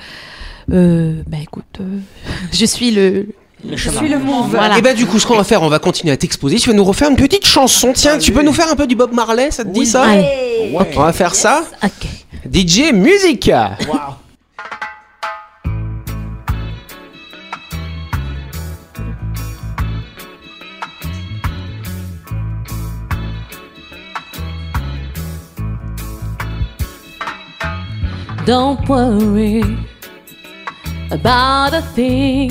euh, 0.73 1.23
bah, 1.27 1.39
écoute, 1.43 1.81
euh, 1.81 1.99
je 2.53 2.65
suis 2.65 2.91
le. 2.91 3.27
Le 3.69 3.77
Je 3.77 3.85
chemin. 3.85 3.99
suis 3.99 4.09
le 4.09 4.19
move. 4.19 4.51
Voilà. 4.51 4.79
Et 4.79 4.83
bah 4.83 4.93
du 4.93 5.07
coup 5.07 5.19
ce 5.19 5.27
qu'on 5.27 5.37
va 5.37 5.45
faire, 5.45 5.63
on 5.63 5.69
va 5.69 5.79
continuer 5.79 6.13
à 6.13 6.17
t'exposer. 6.17 6.57
Tu 6.57 6.69
vas 6.71 6.75
nous 6.75 6.85
refaire 6.85 7.11
une 7.11 7.17
petite 7.17 7.47
chanson. 7.47 7.93
Tiens, 7.95 8.19
tu 8.19 8.33
peux 8.33 8.43
nous 8.43 8.53
faire 8.53 8.69
un 8.71 8.77
peu 8.77 8.87
du 8.87 8.97
Bob 8.97 9.13
Marley, 9.13 9.51
ça 9.51 9.65
te 9.65 9.69
dit 9.71 9.87
ça 9.87 10.03
Allez. 10.05 10.75
On 10.97 11.01
va 11.03 11.13
faire 11.13 11.35
ça. 11.35 11.65
Ok. 11.83 12.09
DJ 12.53 12.93
musique. 12.93 13.51
Don't 28.45 28.89
worry 28.89 29.63
about 31.13 31.75
a 31.75 31.83
thing. 31.95 32.51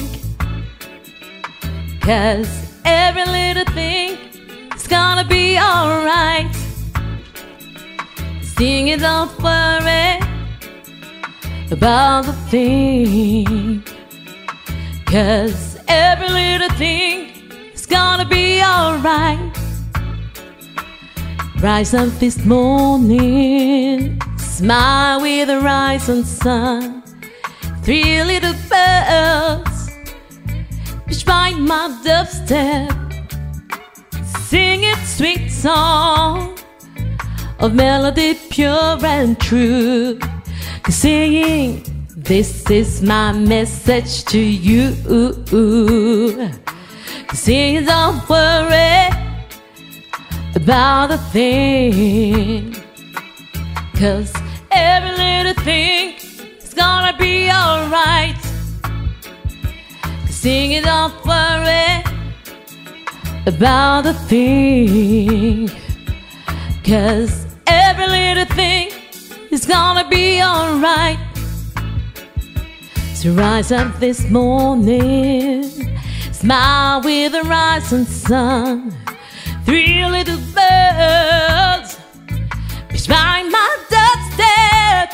Cause 2.01 2.50
every 2.84 3.25
little 3.25 3.65
thing 3.74 4.17
is 4.75 4.88
gonna 4.88 5.24
be 5.24 5.58
alright. 5.60 6.51
Sing 8.41 8.88
it, 8.88 9.01
don't 9.01 9.31
worry 9.39 10.20
about 11.70 12.25
the 12.25 12.34
thing. 12.50 13.84
Cause 15.05 15.77
every 15.88 16.29
little 16.29 16.75
thing 16.77 17.29
is 17.74 17.86
gonna 17.86 18.25
be 18.25 18.62
alright. 18.63 19.39
Rise 21.62 21.93
up 21.93 22.10
this 22.20 22.43
morning, 22.43 24.20
smile 24.38 25.22
with 25.22 25.48
the 25.50 25.60
rising 25.60 26.24
sun. 26.24 27.03
Three 27.84 28.24
little 28.24 28.55
birds, 28.70 29.71
which 31.12 31.25
by 31.25 31.51
my 31.51 31.89
dubstep, 32.06 32.89
sing 34.48 34.80
its 34.86 35.18
sweet 35.18 35.50
song 35.50 36.58
of 37.60 37.74
melody 37.74 38.34
pure 38.50 38.98
and 39.06 39.38
true. 39.38 40.18
Singing, 40.88 41.84
this 42.15 42.70
is 42.72 43.01
my 43.01 43.34
message 43.34 44.24
to 44.25 44.39
you. 44.39 44.94
Sing, 47.34 47.84
don't 47.84 48.30
worry 48.30 49.10
about 50.56 51.12
a 51.12 51.18
thing. 51.34 52.74
Cause 54.00 54.34
every 54.72 55.12
little 55.18 55.62
thing 55.62 56.15
is 56.62 56.74
gonna 56.74 57.13
be 57.18 57.51
alright. 57.51 58.50
Sing 60.42 60.72
it, 60.72 60.86
don't 60.86 61.14
worry 61.24 62.04
about 63.46 64.08
a 64.08 64.14
thing. 64.26 65.70
Cause 66.84 67.46
every 67.68 68.08
little 68.08 68.46
thing 68.56 68.90
is 69.52 69.68
gonna 69.68 70.10
be 70.10 70.42
alright. 70.42 71.20
So 73.14 73.34
rise 73.34 73.72
up 73.72 74.00
this 74.00 74.32
morning, 74.32 75.62
smile 76.32 77.04
with 77.04 77.34
the 77.34 77.44
rising 77.44 78.06
sun. 78.06 78.98
Three 79.64 80.04
little 80.08 80.42
birds 80.56 82.00
behind 83.08 83.52
my 83.52 83.78
doorstep, 83.92 85.14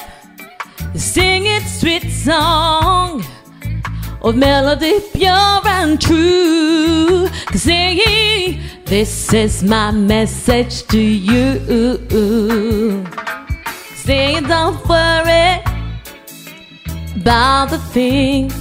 sing 0.96 1.48
its 1.48 1.82
sweet 1.82 2.10
song 2.12 3.26
of 4.22 4.36
melody 4.36 5.00
pure 5.14 5.62
and 5.66 6.02
true. 6.02 7.28
Singing, 7.54 8.62
this 8.86 9.34
is 9.34 9.64
my 9.64 9.92
message 9.92 10.84
to 10.88 11.00
you. 11.00 13.06
Sing, 13.96 14.44
don't 14.44 14.88
worry 14.88 15.62
about 17.16 17.70
the 17.70 17.80
thing, 17.92 18.52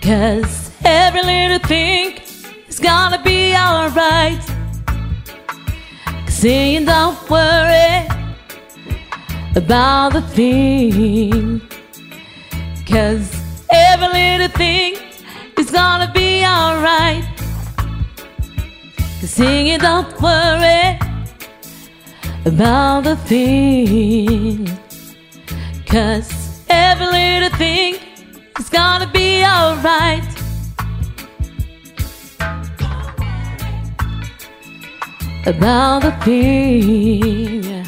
cause 0.00 0.70
every 0.84 1.22
little 1.22 1.58
thing 1.68 2.18
is 2.68 2.78
gonna 2.78 3.22
be 3.22 3.54
alright. 3.54 4.40
Sing, 6.28 6.86
don't 6.86 7.18
worry 7.28 8.08
about 9.54 10.14
the 10.14 10.22
thing, 10.22 11.60
cause 12.86 13.39
every 13.72 14.08
little 14.08 14.48
thing 14.48 14.96
is 15.58 15.70
gonna 15.70 16.10
be 16.12 16.44
alright. 16.44 17.24
Sing 19.22 19.68
it, 19.68 19.80
don't 19.80 20.20
worry 20.20 20.98
about 22.44 23.04
the 23.04 23.16
thing, 23.16 24.66
cause 25.86 26.64
every 26.68 27.06
little 27.06 27.56
thing 27.56 27.94
is 28.58 28.68
gonna 28.68 29.10
be 29.12 29.44
alright. 29.44 30.24
About 35.46 36.02
the 36.02 36.12
thing, 36.24 37.84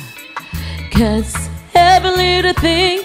cause 0.92 1.34
every 1.74 2.10
little 2.10 2.54
thing 2.54 3.00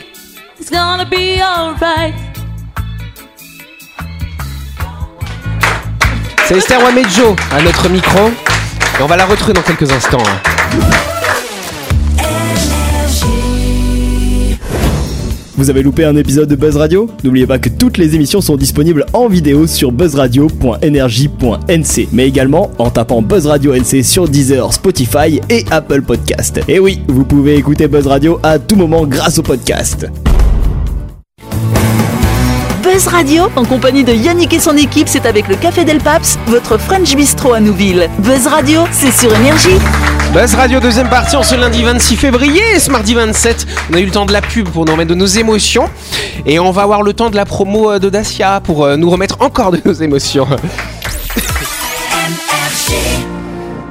is 0.59 0.69
gonna 0.69 1.05
be 1.05 1.41
alright. 1.41 2.26
C'est 6.47 6.57
Esther 6.57 6.81
Wamejo 6.83 7.35
à 7.51 7.61
notre 7.61 7.89
micro. 7.89 8.29
Et 8.99 9.03
on 9.03 9.07
va 9.07 9.17
la 9.17 9.25
retrouver 9.25 9.53
dans 9.53 9.61
quelques 9.61 9.91
instants. 9.91 10.23
hein. 10.25 10.39
Vous 15.57 15.69
avez 15.71 15.81
loupé 15.81 16.05
un 16.05 16.15
épisode 16.15 16.47
de 16.47 16.55
Buzz 16.55 16.77
Radio? 16.77 17.09
N'oubliez 17.23 17.47
pas 17.47 17.57
que 17.57 17.69
toutes 17.69 17.97
les 17.97 18.13
émissions 18.13 18.41
sont 18.41 18.57
disponibles 18.57 19.07
en 19.13 19.27
vidéo 19.27 19.65
sur 19.65 19.91
buzzradio.energie.nc, 19.91 22.07
mais 22.13 22.27
également 22.27 22.69
en 22.77 22.91
tapant 22.91 23.23
Buzz 23.23 23.47
Radio 23.47 23.73
NC 23.73 24.03
sur 24.03 24.29
Deezer, 24.29 24.71
Spotify 24.71 25.41
et 25.49 25.65
Apple 25.71 26.03
Podcast. 26.03 26.59
Et 26.67 26.77
oui, 26.79 27.01
vous 27.07 27.23
pouvez 27.25 27.55
écouter 27.55 27.87
Buzz 27.87 28.05
Radio 28.05 28.39
à 28.43 28.59
tout 28.59 28.75
moment 28.75 29.07
grâce 29.07 29.39
au 29.39 29.43
podcast. 29.43 30.05
Buzz 32.97 33.09
Radio, 33.09 33.43
en 33.55 33.63
compagnie 33.63 34.03
de 34.03 34.11
Yannick 34.11 34.53
et 34.53 34.59
son 34.59 34.75
équipe, 34.75 35.07
c'est 35.07 35.27
avec 35.27 35.47
le 35.47 35.55
Café 35.55 35.85
Del 35.85 35.99
Paps, 35.99 36.39
votre 36.47 36.79
French 36.79 37.15
Bistro 37.15 37.53
à 37.53 37.59
Nouville. 37.59 38.09
Buzz 38.17 38.47
Radio, 38.47 38.85
c'est 38.91 39.11
sur 39.11 39.31
Énergie. 39.35 39.77
Buzz 40.33 40.55
Radio, 40.55 40.79
deuxième 40.79 41.07
partie 41.07 41.35
en 41.35 41.43
ce 41.43 41.53
lundi 41.53 41.83
26 41.83 42.15
février. 42.15 42.63
Et 42.73 42.79
ce 42.79 42.89
mardi 42.89 43.13
27, 43.13 43.67
on 43.91 43.93
a 43.93 43.99
eu 43.99 44.05
le 44.05 44.11
temps 44.11 44.25
de 44.25 44.33
la 44.33 44.41
pub 44.41 44.67
pour 44.69 44.85
nous 44.85 44.93
remettre 44.93 45.11
de 45.11 45.15
nos 45.15 45.27
émotions. 45.27 45.87
Et 46.47 46.57
on 46.57 46.71
va 46.71 46.81
avoir 46.81 47.03
le 47.03 47.13
temps 47.13 47.29
de 47.29 47.35
la 47.35 47.45
promo 47.45 47.91
euh, 47.91 47.99
de 47.99 48.09
pour 48.61 48.83
euh, 48.83 48.97
nous 48.97 49.11
remettre 49.11 49.37
encore 49.41 49.69
de 49.69 49.79
nos 49.85 49.93
émotions. 49.93 50.47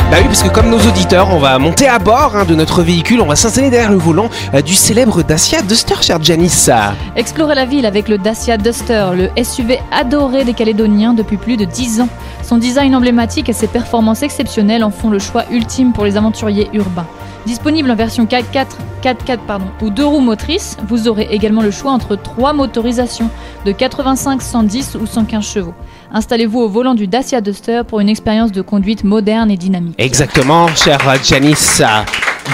Bah 0.08 0.18
oui, 0.20 0.26
parce 0.26 0.44
que 0.44 0.48
comme 0.48 0.70
nos 0.70 0.78
auditeurs, 0.78 1.34
on 1.34 1.38
va 1.40 1.58
monter 1.58 1.88
à 1.88 1.98
bord 1.98 2.36
hein, 2.36 2.44
de 2.44 2.54
notre 2.54 2.82
véhicule, 2.82 3.20
on 3.20 3.26
va 3.26 3.34
s'installer 3.34 3.70
derrière 3.70 3.90
le 3.90 3.96
volant 3.96 4.30
euh, 4.54 4.62
du 4.62 4.72
célèbre 4.72 5.25
Dacia 5.25 5.62
Duster, 5.62 5.96
cher 6.00 6.22
Janice. 6.22 6.70
Explorer 7.16 7.56
la 7.56 7.64
ville 7.64 7.84
avec 7.84 8.08
le 8.08 8.16
Dacia 8.16 8.56
Duster, 8.56 9.08
le 9.16 9.42
SUV 9.42 9.80
adoré 9.90 10.44
des 10.44 10.54
Calédoniens 10.54 11.12
depuis 11.12 11.38
plus 11.38 11.56
de 11.56 11.64
10 11.64 12.02
ans. 12.02 12.08
Son 12.44 12.56
design 12.56 12.94
emblématique 12.94 13.48
et 13.48 13.52
ses 13.52 13.66
performances 13.66 14.22
exceptionnelles 14.22 14.84
en 14.84 14.92
font 14.92 15.10
le 15.10 15.18
choix 15.18 15.42
ultime 15.50 15.92
pour 15.92 16.04
les 16.04 16.16
aventuriers 16.16 16.70
urbains. 16.72 17.06
Disponible 17.44 17.90
en 17.90 17.96
version 17.96 18.26
4x4, 18.26 18.66
4x4 19.02 19.38
pardon, 19.44 19.66
ou 19.82 19.90
deux 19.90 20.06
roues 20.06 20.20
motrices, 20.20 20.76
vous 20.86 21.08
aurez 21.08 21.26
également 21.32 21.62
le 21.62 21.72
choix 21.72 21.90
entre 21.90 22.14
trois 22.14 22.52
motorisations 22.52 23.30
de 23.64 23.72
85, 23.72 24.40
110 24.40 24.98
ou 25.00 25.06
115 25.06 25.44
chevaux. 25.44 25.75
Installez-vous 26.16 26.61
au 26.61 26.68
volant 26.70 26.94
du 26.94 27.06
Dacia 27.06 27.42
Duster 27.42 27.82
pour 27.87 28.00
une 28.00 28.08
expérience 28.08 28.50
de 28.50 28.62
conduite 28.62 29.04
moderne 29.04 29.50
et 29.50 29.58
dynamique. 29.58 29.96
Exactement, 29.99 30.66
cher 30.75 30.99
Janice. 31.23 31.82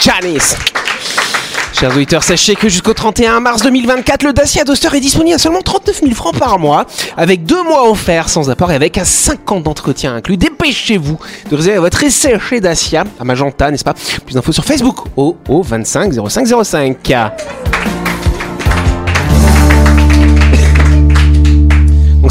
Janice. 0.01 0.57
Chers 1.73 1.95
auditeurs, 1.95 2.25
sachez 2.25 2.57
que 2.57 2.69
jusqu'au 2.69 2.93
31 2.93 3.39
mars 3.39 3.63
2024, 3.63 4.25
le 4.25 4.33
Dacia 4.33 4.65
Duster 4.65 4.89
est 4.97 5.01
disponible 5.01 5.37
à 5.37 5.39
seulement 5.39 5.63
39 5.63 6.01
000 6.01 6.13
francs 6.13 6.37
par 6.37 6.59
mois, 6.59 6.87
avec 7.17 7.45
deux 7.45 7.63
mois 7.63 7.89
offerts 7.89 8.31
sans 8.31 8.51
apport 8.51 8.73
et 8.73 8.75
avec 8.75 8.99
un 8.99 9.05
5 9.05 9.53
ans 9.53 9.61
d'entretien 9.61 10.17
inclus. 10.17 10.37
Dépêchez-vous 10.37 11.21
de 11.49 11.55
réserver 11.55 11.79
votre 11.79 12.03
essai 12.03 12.41
chez 12.41 12.61
Dacia, 12.61 13.05
à 13.21 13.23
Magenta, 13.23 13.71
n'est-ce 13.71 13.85
pas? 13.85 13.95
Plus 14.27 14.35
d'infos 14.35 14.51
sur 14.51 14.65
Facebook 14.65 15.05
au 15.17 15.37
25 15.49 16.13
05 16.29 16.65
05. 16.65 17.15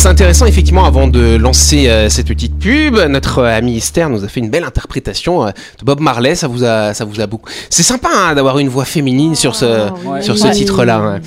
C'est 0.01 0.09
intéressant 0.09 0.47
effectivement 0.47 0.85
avant 0.85 1.07
de 1.07 1.35
lancer 1.35 1.87
euh, 1.87 2.09
cette 2.09 2.25
petite 2.25 2.57
pub, 2.57 2.95
notre 3.07 3.37
euh, 3.37 3.55
ami 3.55 3.77
Esther 3.77 4.09
nous 4.09 4.23
a 4.23 4.27
fait 4.27 4.39
une 4.39 4.49
belle 4.49 4.63
interprétation 4.63 5.45
euh, 5.45 5.51
de 5.79 5.85
Bob 5.85 5.99
Marley, 5.99 6.33
ça 6.33 6.47
vous 6.47 6.63
a 6.63 6.95
ça 6.95 7.05
vous 7.05 7.21
a 7.21 7.27
beaucoup. 7.27 7.47
C'est 7.69 7.83
sympa 7.83 8.09
hein, 8.11 8.33
d'avoir 8.33 8.57
une 8.57 8.67
voix 8.67 8.85
féminine 8.85 9.35
sur 9.35 9.55
ce 9.55 9.65
Ah, 9.65 9.93
sur 10.23 10.39
ce 10.39 10.47
titre-là. 10.47 10.97
hein. 10.97 11.19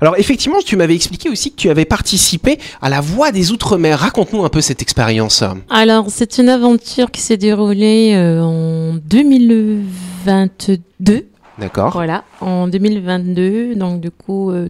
Alors 0.00 0.14
effectivement, 0.16 0.56
tu 0.64 0.76
m'avais 0.76 0.94
expliqué 0.94 1.28
aussi 1.28 1.50
que 1.50 1.56
tu 1.56 1.68
avais 1.68 1.84
participé 1.84 2.58
à 2.80 2.88
la 2.88 3.02
Voix 3.02 3.30
des 3.30 3.52
Outre-mer. 3.52 3.98
Raconte-nous 3.98 4.42
un 4.42 4.48
peu 4.48 4.62
cette 4.62 4.80
expérience. 4.80 5.44
Alors, 5.68 6.06
c'est 6.08 6.38
une 6.38 6.48
aventure 6.48 7.10
qui 7.10 7.20
s'est 7.20 7.36
déroulée 7.36 8.14
euh, 8.14 8.40
en 8.40 8.94
2022. 9.04 11.26
D'accord. 11.58 11.90
Voilà, 11.92 12.24
en 12.40 12.66
2022. 12.68 13.74
Donc, 13.74 14.00
du 14.00 14.10
coup, 14.10 14.50
euh, 14.50 14.68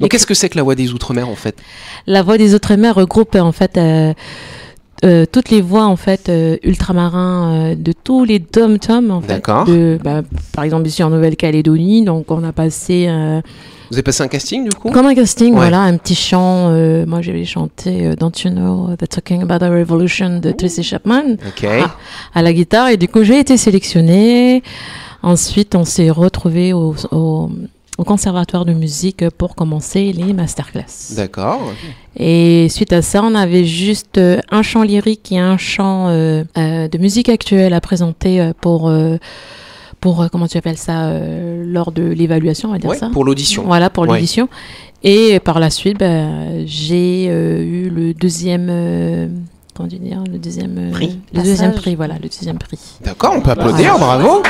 Donc 0.00 0.10
qu'est-ce 0.10 0.26
que 0.26 0.34
c'est 0.34 0.48
que 0.48 0.56
la 0.56 0.62
Voix 0.62 0.74
des 0.74 0.92
Outre-mer 0.92 1.28
en 1.28 1.34
fait? 1.36 1.56
La 2.06 2.22
Voix 2.22 2.38
des 2.38 2.54
Outre-mer 2.54 2.94
regroupe 2.94 3.34
en 3.36 3.52
fait 3.52 3.76
euh, 3.76 4.12
euh, 5.04 5.26
toutes 5.30 5.50
les 5.50 5.60
voix 5.60 5.84
en 5.84 5.96
fait 5.96 6.28
euh, 6.28 6.56
ultramarins 6.62 7.74
de 7.76 7.92
tous 7.92 8.24
les 8.24 8.38
dom-toms 8.38 9.10
en 9.10 9.20
fait. 9.20 9.26
D'accord. 9.34 9.66
Bah, 10.02 10.22
par 10.54 10.64
exemple 10.64 10.86
ici 10.86 11.02
en 11.02 11.10
Nouvelle-Calédonie, 11.10 12.04
donc 12.04 12.30
on 12.30 12.42
a 12.42 12.52
passé 12.52 13.06
Vous 13.90 13.96
avez 13.96 14.02
passé 14.02 14.22
un 14.22 14.28
casting 14.28 14.64
du 14.64 14.70
coup? 14.74 14.90
Comme 14.90 15.06
un 15.06 15.14
casting, 15.14 15.52
Ouais. 15.52 15.58
voilà, 15.60 15.80
un 15.82 15.96
petit 15.98 16.14
chant. 16.14 16.70
moi 17.06 17.20
j'avais 17.20 17.44
chanté 17.44 18.14
Don't 18.16 18.32
You 18.44 18.50
Know 18.50 18.96
The 18.96 19.06
Talking 19.08 19.42
About 19.42 19.58
the 19.58 19.68
Revolution 19.70 20.38
de 20.40 20.52
Tracy 20.52 20.82
Chapman 20.82 21.34
Ok. 21.46 21.66
Ah. 21.68 21.96
à 22.34 22.40
la 22.42 22.52
guitare 22.54 22.88
et 22.88 22.96
du 22.96 23.08
coup 23.08 23.24
j'ai 23.24 23.38
été 23.40 23.56
sélectionnée. 23.58 24.62
Ensuite 25.24 25.74
on 25.74 25.84
s'est 25.84 26.10
retrouvés 26.10 26.72
au, 26.72 26.94
au, 27.10 27.50
au 27.96 28.04
conservatoire 28.04 28.64
de 28.64 28.72
musique 28.74 29.28
pour 29.38 29.54
commencer 29.54 30.12
les 30.12 30.32
masterclass. 30.34 31.14
D'accord. 31.16 31.60
Et 32.16 32.68
suite 32.68 32.92
à 32.92 33.00
ça, 33.02 33.22
on 33.24 33.34
avait 33.34 33.64
juste 33.64 34.18
euh, 34.18 34.38
un 34.50 34.62
chant 34.62 34.82
lyrique 34.82 35.32
et 35.32 35.38
un 35.38 35.56
chant 35.56 36.08
euh, 36.08 36.44
euh, 36.58 36.88
de 36.88 36.98
musique 36.98 37.28
actuelle 37.28 37.72
à 37.72 37.80
présenter 37.80 38.50
pour, 38.60 38.88
euh, 38.88 39.16
pour 40.00 40.26
comment 40.30 40.46
tu 40.46 40.58
appelles 40.58 40.76
ça, 40.78 41.06
euh, 41.06 41.64
lors 41.66 41.90
de 41.90 42.02
l'évaluation, 42.02 42.68
on 42.68 42.72
va 42.72 42.78
dire 42.78 42.90
Ouais, 42.90 42.98
ça. 42.98 43.08
pour 43.12 43.24
l'audition. 43.24 43.62
Voilà, 43.64 43.88
pour 43.90 44.02
Ouais. 44.04 44.10
l'audition. 44.10 44.48
Et 45.02 45.38
par 45.40 45.58
la 45.58 45.70
suite, 45.70 45.98
ben, 45.98 46.64
j'ai 46.66 47.26
euh, 47.28 47.62
eu 47.62 47.90
le 47.90 48.12
deuxième, 48.14 48.68
euh, 48.70 49.28
comment 49.74 49.88
dire, 49.88 50.22
le 50.30 50.38
deuxième 50.38 50.90
Prix. 50.92 51.18
Le 51.32 51.42
deuxième 51.42 51.72
prix, 51.74 51.94
voilà, 51.94 52.14
le 52.22 52.28
deuxième 52.28 52.58
prix. 52.58 52.78
D'accord, 53.04 53.34
on 53.36 53.40
peut 53.40 53.50
applaudir, 53.50 53.98
bravo. 53.98 54.42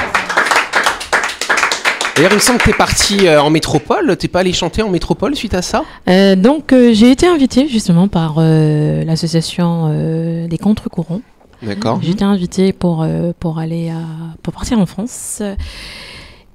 D'ailleurs, 2.17 2.31
il 2.33 2.37
me 2.37 2.41
semble 2.41 2.59
que 2.61 2.67
t'es 2.67 2.77
parti 2.77 3.27
euh, 3.27 3.43
en 3.43 3.51
métropole. 3.51 4.17
T'es 4.17 4.29
pas 4.29 4.41
allé 4.41 4.53
chanter 4.53 4.83
en 4.83 4.89
métropole 4.89 5.35
suite 5.35 5.55
à 5.55 5.63
ça? 5.63 5.83
Euh, 6.09 6.37
donc, 6.37 6.73
euh, 6.73 6.93
j'ai 6.93 7.11
été 7.11 7.27
invitée 7.27 7.67
justement 7.67 8.07
par 8.07 8.37
euh, 8.39 9.03
l'association 9.05 9.89
euh, 9.91 10.47
des 10.47 10.59
contre-courants. 10.59 11.23
D'accord. 11.63 11.99
J'ai 12.03 12.13
été 12.13 12.25
invitée 12.25 12.73
pour, 12.73 13.03
euh, 13.03 13.33
pour 13.41 13.59
aller 13.59 13.91
à, 13.91 13.97
pour 14.43 14.53
partir 14.53 14.79
en 14.79 14.87
France. 14.87 15.43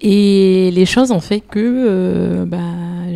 Et 0.01 0.71
les 0.71 0.85
choses 0.85 1.11
ont 1.11 1.19
fait 1.19 1.41
que 1.41 1.59
euh, 1.59 2.45
bah, 2.45 2.57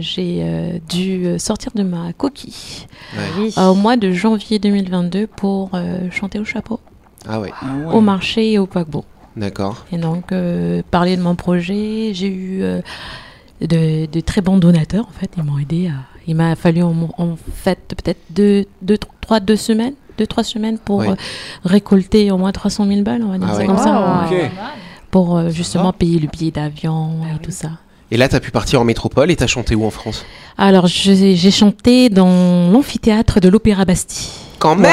j'ai 0.02 0.40
euh, 0.42 0.80
dû 0.90 1.40
sortir 1.40 1.72
de 1.76 1.84
ma 1.84 2.12
coquille 2.12 2.86
euh, 3.18 3.68
au 3.70 3.76
mois 3.76 3.96
de 3.96 4.12
janvier 4.12 4.60
2022 4.60 5.28
pour 5.28 5.70
euh, 5.76 6.10
chanter 6.12 6.40
au 6.40 6.46
chapeau, 6.46 6.82
Ah 7.26 7.40
ouais, 7.40 7.54
Ah 7.62 7.66
ouais. 7.88 7.94
au 7.96 8.02
marché 8.02 8.52
et 8.52 8.60
au 8.60 8.66
paquebot. 8.66 9.06
D'accord. 9.36 9.86
Et 9.92 9.98
donc, 9.98 10.32
euh, 10.32 10.82
parler 10.92 11.18
de 11.18 11.22
mon 11.22 11.36
projet, 11.36 12.12
j'ai 12.13 12.28
eu 12.28 12.62
euh, 12.63 12.82
de, 13.62 14.06
de 14.06 14.20
très 14.20 14.42
bons 14.42 14.58
donateurs, 14.58 15.06
en 15.08 15.20
fait. 15.20 15.30
Ils 15.38 15.44
m'ont 15.44 15.58
aidé 15.60 15.88
à... 15.88 15.94
Il 16.25 16.36
m'a 16.36 16.56
fallu 16.56 16.82
en, 16.84 16.96
en 17.18 17.36
fait 17.54 17.80
peut-être 17.90 18.20
deux, 18.30 18.63
deux, 18.82 18.98
trois, 19.20 19.42
deux 19.42 19.58
semaines, 19.58 19.94
deux, 20.18 20.25
trois 20.25 20.44
semaines 20.46 20.78
pour 20.78 21.00
Oui. 21.00 21.08
euh, 21.10 21.16
récolter 21.66 22.32
au 22.32 22.38
moins 22.38 22.54
300 22.54 22.88
000 22.88 23.02
balles, 23.02 23.24
on 23.24 23.32
va 23.32 23.38
dire 23.38 23.48
Ah 23.52 23.56
ça 23.56 23.66
comme 23.66 23.78
ça. 23.78 24.30
Wow. 24.32 24.38
Pour 25.12 25.38
euh, 25.38 25.50
justement 25.50 25.92
payer 25.92 26.20
le 26.20 26.28
billet 26.28 26.52
d'avion 26.52 27.10
Ah 27.25 27.36
et 27.36 27.40
tout 27.40 27.52
ça. 27.52 27.72
Et 28.10 28.16
là, 28.16 28.30
t'as 28.30 28.40
pu 28.40 28.52
partir 28.52 28.80
en 28.80 28.86
métropole 28.86 29.32
et 29.32 29.36
t'as 29.36 29.48
chanté 29.48 29.75
où 29.75 29.86
en 29.86 29.90
France? 29.90 30.24
Alors, 30.58 30.88
j'ai 30.88 31.36
j'ai 31.36 31.52
chanté 31.52 32.10
dans 32.10 32.72
l'amphithéâtre 32.72 33.42
de 33.42 33.50
l'Opéra 33.50 33.84
Bastille. 33.84 34.30
Quand 34.60 34.75
même 34.75 34.92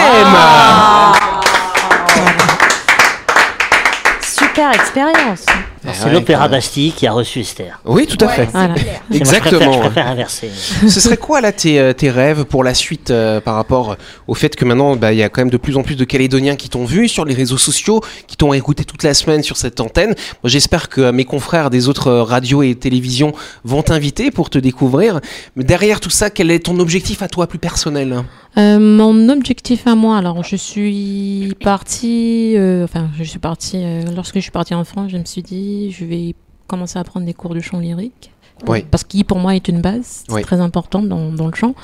Super 4.72 5.08
expérience. 5.08 5.46
Eh 5.82 5.88
C'est 5.94 6.04
ouais, 6.06 6.12
l'Opéra. 6.12 6.46
Bastille 6.48 6.92
qui 6.92 7.06
a 7.06 7.12
reçu 7.12 7.40
Esther. 7.40 7.80
Oui, 7.86 8.06
tout 8.06 8.22
à 8.22 8.28
fait. 8.28 8.44
Voilà. 8.52 8.74
C'est- 8.76 8.84
moi, 8.84 9.00
je 9.08 9.14
préfère- 9.14 9.16
Exactement. 9.20 9.72
Je 9.72 9.78
préfère 9.80 10.06
inverser. 10.08 10.50
Ce 10.86 11.00
serait 11.00 11.16
quoi 11.16 11.40
là 11.40 11.52
tes, 11.52 11.78
euh, 11.80 11.92
tes 11.94 12.10
rêves 12.10 12.44
pour 12.44 12.62
la 12.64 12.74
suite 12.74 13.10
euh, 13.10 13.40
par 13.40 13.54
rapport 13.54 13.96
au 14.28 14.34
fait 14.34 14.54
que 14.56 14.64
maintenant 14.66 14.94
bah, 14.96 15.12
il 15.14 15.18
y 15.18 15.22
a 15.22 15.30
quand 15.30 15.40
même 15.40 15.50
de 15.50 15.56
plus 15.56 15.78
en 15.78 15.82
plus 15.82 15.96
de 15.96 16.04
Calédoniens 16.04 16.56
qui 16.56 16.68
t'ont 16.68 16.84
vu 16.84 17.08
sur 17.08 17.24
les 17.24 17.32
réseaux 17.34 17.56
sociaux, 17.56 18.02
qui 18.26 18.36
t'ont 18.36 18.52
écouté 18.52 18.84
toute 18.84 19.02
la 19.04 19.14
semaine 19.14 19.42
sur 19.42 19.56
cette 19.56 19.80
antenne? 19.80 20.08
Moi 20.42 20.50
j'espère 20.50 20.90
que 20.90 21.00
euh, 21.00 21.12
mes 21.12 21.24
confrères 21.24 21.70
des 21.70 21.88
autres 21.88 22.12
radios 22.12 22.62
et 22.62 22.74
télévisions 22.74 23.32
vont 23.64 23.82
t'inviter 23.82 24.30
pour 24.30 24.50
te 24.50 24.58
découvrir. 24.58 25.20
Mais 25.56 25.64
derrière 25.64 26.00
tout 26.00 26.10
ça, 26.10 26.28
quel 26.28 26.50
est 26.50 26.66
ton 26.66 26.78
objectif 26.78 27.22
à 27.22 27.28
toi 27.28 27.46
plus 27.46 27.58
personnel? 27.58 28.22
Euh, 28.58 28.78
mon 28.80 29.28
objectif 29.28 29.86
à 29.86 29.94
moi, 29.94 30.18
alors 30.18 30.42
je 30.42 30.56
suis 30.56 31.54
partie, 31.62 32.54
euh, 32.56 32.84
enfin 32.84 33.08
je 33.16 33.22
suis 33.24 33.38
partie, 33.38 33.76
euh, 33.78 34.02
lorsque 34.14 34.34
je 34.36 34.40
suis 34.40 34.50
partie 34.50 34.74
en 34.74 34.84
France, 34.84 35.10
je 35.12 35.18
me 35.18 35.24
suis 35.24 35.42
dit 35.42 35.92
je 35.92 36.04
vais 36.04 36.34
commencer 36.66 36.98
à 36.98 37.04
prendre 37.04 37.26
des 37.26 37.34
cours 37.34 37.54
de 37.54 37.60
chant 37.60 37.78
lyrique. 37.78 38.32
Oui. 38.66 38.82
Parce 38.90 39.04
qu'il 39.04 39.24
pour 39.24 39.38
moi 39.38 39.54
est 39.56 39.68
une 39.68 39.80
base, 39.80 40.24
c'est 40.26 40.32
Oui. 40.34 40.42
très 40.42 40.60
importante 40.60 41.08
dans, 41.08 41.30
dans 41.32 41.46
le 41.46 41.54
chant. 41.54 41.74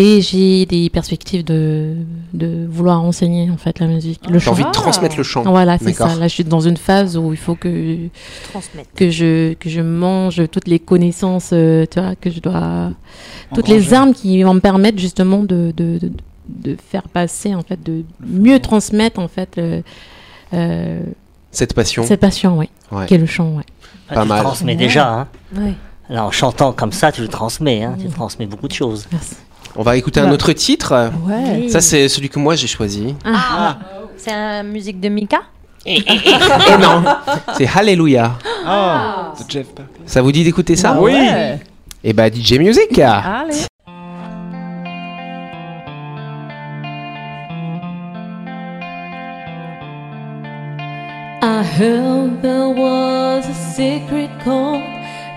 Et 0.00 0.20
j'ai 0.20 0.64
des 0.64 0.90
perspectives 0.90 1.42
de, 1.44 1.96
de 2.32 2.66
vouloir 2.70 3.02
enseigner 3.02 3.50
en 3.50 3.56
fait 3.56 3.80
la 3.80 3.88
musique, 3.88 4.20
le 4.28 4.38
J'ai 4.38 4.44
chant. 4.44 4.52
envie 4.52 4.62
de 4.62 4.70
transmettre 4.70 5.16
le 5.16 5.24
chant. 5.24 5.42
Voilà, 5.42 5.76
c'est 5.78 5.92
ça. 5.92 6.14
Là, 6.14 6.28
je 6.28 6.34
suis 6.34 6.44
dans 6.44 6.60
une 6.60 6.76
phase 6.76 7.16
où 7.16 7.32
il 7.32 7.36
faut 7.38 7.56
que 7.56 7.96
Transmettre. 8.52 8.90
que 8.94 9.10
je 9.10 9.54
que 9.54 9.68
je 9.68 9.80
mange 9.80 10.42
toutes 10.52 10.68
les 10.68 10.78
connaissances, 10.78 11.50
euh, 11.52 11.84
tu 11.90 11.98
vois, 12.00 12.14
que 12.14 12.30
je 12.30 12.38
dois 12.38 12.90
toutes 13.54 13.66
les 13.68 13.92
armes 13.92 14.14
qui 14.14 14.40
vont 14.44 14.54
me 14.54 14.60
permettre 14.60 14.98
justement 15.00 15.40
de, 15.42 15.72
de, 15.76 15.98
de, 15.98 16.12
de 16.48 16.76
faire 16.90 17.08
passer 17.08 17.54
en 17.56 17.62
fait, 17.62 17.82
de 17.82 18.04
mieux 18.24 18.60
transmettre 18.60 19.18
en 19.18 19.26
fait 19.28 19.58
euh, 19.58 19.82
euh, 20.54 21.00
Cette 21.50 21.74
passion. 21.74 22.04
cette 22.04 22.20
passion, 22.20 22.56
oui, 22.58 22.68
Ouais. 22.92 23.06
qui 23.06 23.14
est 23.14 23.18
le 23.18 23.26
chant, 23.26 23.48
ouais. 23.56 23.64
Ah, 24.10 24.14
Pas 24.14 24.22
tu 24.22 24.28
mal. 24.28 24.38
le 24.38 24.44
transmets 24.44 24.76
déjà. 24.76 25.12
Hein. 25.12 25.28
Ouais. 25.56 25.74
Alors, 26.08 26.26
en 26.26 26.30
chantant 26.30 26.72
comme 26.72 26.92
ça, 26.92 27.10
tu 27.12 27.20
le 27.20 27.28
transmets. 27.28 27.82
Hein. 27.82 27.96
Tu 28.00 28.06
transmets 28.08 28.46
beaucoup 28.46 28.68
de 28.68 28.72
choses. 28.72 29.06
Merci. 29.12 29.34
On 29.76 29.82
va 29.82 29.96
écouter 29.96 30.20
un 30.20 30.26
Ouais. 30.26 30.32
autre 30.32 30.52
titre. 30.52 31.10
Ouais. 31.26 31.68
Ça 31.68 31.80
c'est 31.80 32.08
celui 32.08 32.28
que 32.28 32.38
moi 32.38 32.54
j'ai 32.56 32.66
choisi. 32.66 33.14
Ah. 33.24 33.78
C'est 34.16 34.30
la 34.32 34.62
musique 34.62 35.00
de 35.00 35.08
Mika 35.08 35.42
Et 35.86 36.02
non, 36.80 37.02
c'est 37.56 37.66
Hallelujah. 37.66 38.32
Ah, 38.66 39.32
de 39.38 39.44
Jeff 39.50 39.68
Buckley. 39.68 39.84
Ça 40.06 40.20
vous 40.20 40.32
dit 40.32 40.44
d'écouter 40.44 40.76
ça 40.76 40.98
Oui. 41.00 41.14
Et 42.04 42.12
bah 42.12 42.28
DJ 42.28 42.54
Music. 42.58 42.98
Allez. 42.98 43.64
I 51.40 51.62
heard 51.62 52.42
there 52.42 52.68
was 52.70 53.46
a 53.48 53.54
secret 53.54 54.30
chord 54.42 54.82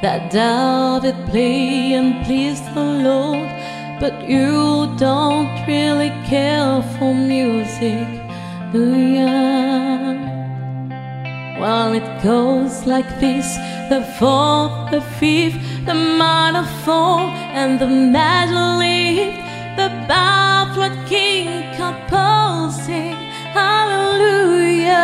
that 0.01 0.31
David 0.31 1.15
played 1.29 1.93
and 1.93 2.25
pleased 2.25 2.65
the 2.73 2.81
Lord, 2.83 3.47
but 4.01 4.27
you 4.27 4.91
don't 4.97 5.53
really 5.67 6.09
care 6.25 6.81
for 6.97 7.13
music, 7.13 8.07
do 8.73 8.97
ya? 8.97 10.17
Well, 11.61 11.93
it 11.93 12.23
goes 12.23 12.87
like 12.87 13.07
this 13.19 13.45
the 13.91 14.01
fourth, 14.17 14.89
the 14.89 15.01
fifth, 15.19 15.59
the 15.85 15.93
minor 15.93 16.65
fall, 16.83 17.29
and 17.59 17.79
the 17.79 17.85
major 17.85 18.77
lift, 18.81 19.37
the 19.77 19.89
baffled 20.09 20.97
king 21.05 21.47
composing. 21.77 23.13
Hallelujah. 23.53 25.01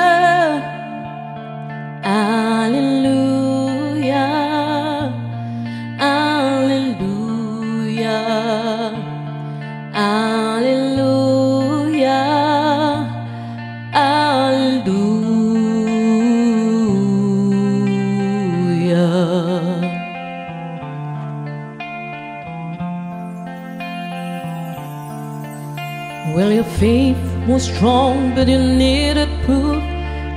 Well, 26.38 26.52
your 26.52 26.66
faith 26.80 27.18
was 27.48 27.64
strong, 27.64 28.36
but 28.36 28.48
you 28.48 28.60
needed 28.60 29.28
proof. 29.44 29.82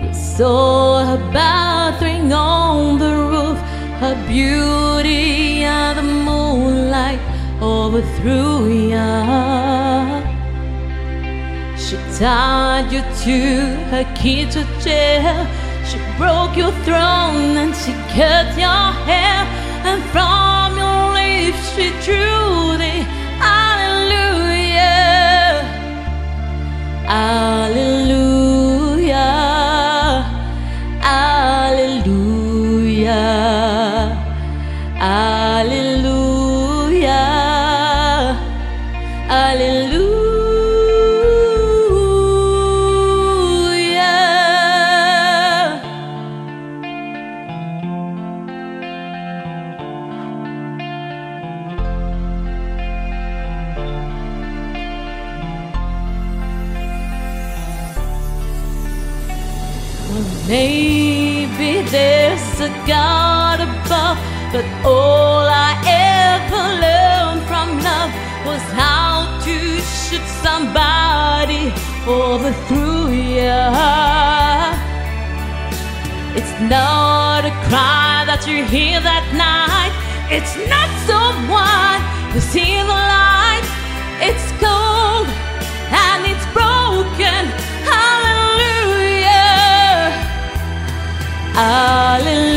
You 0.03 0.15
saw 0.15 1.05
her 1.05 1.19
bathing 1.31 2.33
on 2.33 2.99
the 2.99 3.13
roof, 3.33 3.59
her 4.01 4.17
beauty 4.27 5.63
and 5.63 5.99
the 5.99 6.03
moonlight 6.03 7.21
overthrew 7.61 8.69
ya. 8.89 10.23
She 11.77 11.97
tied 12.19 12.91
you 12.91 13.03
to 13.25 13.39
her 13.93 14.07
kitchen 14.23 14.67
chair. 14.83 15.49
She 15.89 15.99
broke 16.19 16.57
your 16.57 16.73
throne 16.85 17.57
and 17.63 17.75
she 17.75 17.93
cut 18.15 18.49
your 18.57 18.93
hair. 19.09 19.47
And 19.89 20.03
from 20.13 20.77
your 20.77 21.13
lips 21.19 21.63
she 21.75 21.89
drew 22.05 22.77
the 22.83 22.95
Hallelujah. 23.45 24.81
Alleluia. 27.09 28.30
Not 76.71 77.45
a 77.45 77.51
cry 77.67 78.23
that 78.31 78.47
you 78.47 78.65
hear 78.65 79.01
that 79.01 79.27
night. 79.35 79.91
It's 80.31 80.55
not 80.71 80.87
someone 81.03 81.99
who's 82.31 82.55
in 82.55 82.87
the 82.87 82.95
light. 82.95 83.67
It's 84.23 84.47
cold 84.63 85.27
and 85.91 86.31
it's 86.31 86.47
broken. 86.55 87.51
Hallelujah. 87.91 89.35
Hallelujah. 91.59 92.50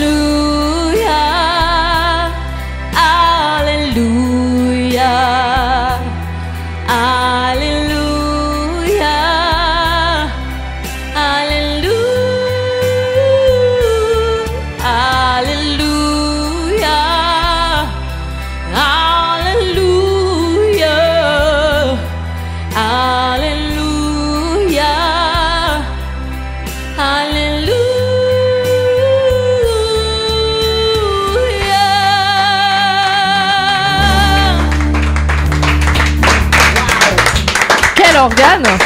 Quel 37.95 38.17
organe 38.17 38.77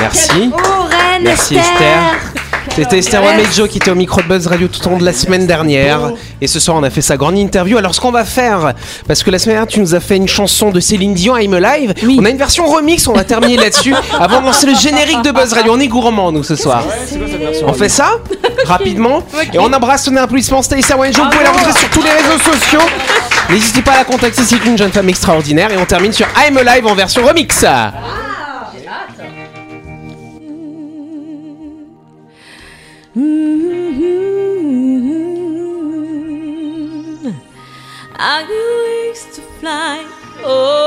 Merci. 0.00 0.52
Oh, 0.52 0.86
reine 0.88 1.22
Merci 1.22 1.56
Esther. 1.56 2.31
C'était 2.74 2.98
Esther 2.98 3.22
Wamejo 3.22 3.66
qui 3.66 3.76
était 3.76 3.90
au 3.90 3.94
micro 3.94 4.22
de 4.22 4.26
Buzz 4.26 4.46
Radio 4.46 4.66
tout 4.66 4.86
au 4.86 4.90
long 4.90 4.96
de 4.96 5.04
la 5.04 5.12
semaine 5.12 5.46
dernière. 5.46 6.12
Et 6.40 6.46
ce 6.46 6.58
soir, 6.58 6.76
on 6.78 6.82
a 6.82 6.88
fait 6.88 7.02
sa 7.02 7.18
grande 7.18 7.36
interview. 7.36 7.76
Alors, 7.76 7.94
ce 7.94 8.00
qu'on 8.00 8.10
va 8.10 8.24
faire, 8.24 8.72
parce 9.06 9.22
que 9.22 9.30
la 9.30 9.38
semaine 9.38 9.56
dernière, 9.56 9.68
tu 9.68 9.80
nous 9.80 9.94
as 9.94 10.00
fait 10.00 10.16
une 10.16 10.26
chanson 10.26 10.70
de 10.70 10.80
Céline 10.80 11.12
Dion, 11.12 11.36
I'm 11.36 11.52
Alive. 11.52 11.92
On 12.18 12.24
a 12.24 12.30
une 12.30 12.38
version 12.38 12.66
remix, 12.66 13.06
on 13.08 13.12
va 13.12 13.24
terminer 13.24 13.58
là-dessus 13.58 13.94
avant 14.18 14.40
de 14.40 14.46
lancer 14.46 14.66
le 14.66 14.74
générique 14.74 15.20
de 15.22 15.32
Buzz 15.32 15.52
Radio. 15.52 15.74
On 15.74 15.80
est 15.80 15.88
gourmand, 15.88 16.32
nous, 16.32 16.42
ce 16.42 16.56
soir. 16.56 16.82
On 17.66 17.74
fait 17.74 17.90
ça 17.90 18.12
rapidement 18.64 19.22
et 19.52 19.58
on 19.58 19.70
embrasse 19.70 20.04
son 20.04 20.16
applaudissement. 20.16 20.62
C'était 20.62 20.78
Esther 20.78 20.98
Wamejo. 20.98 21.24
Vous 21.24 21.30
pouvez 21.30 21.44
la 21.44 21.50
retrouver 21.50 21.78
sur 21.78 21.90
tous 21.90 22.02
les 22.02 22.10
réseaux 22.10 22.38
sociaux. 22.38 22.88
N'hésitez 23.50 23.82
pas 23.82 23.92
à 23.92 23.96
la 23.98 24.04
contacter, 24.04 24.42
c'est 24.44 24.64
une 24.64 24.78
jeune 24.78 24.92
femme 24.92 25.10
extraordinaire. 25.10 25.70
Et 25.72 25.76
on 25.76 25.84
termine 25.84 26.12
sur 26.12 26.26
I'm 26.38 26.56
Alive 26.56 26.86
en 26.86 26.94
version 26.94 27.22
remix. 27.26 27.66
I 38.24 38.42
used 39.08 39.32
to 39.34 39.42
fly. 39.58 40.06
Oh, 40.44 40.81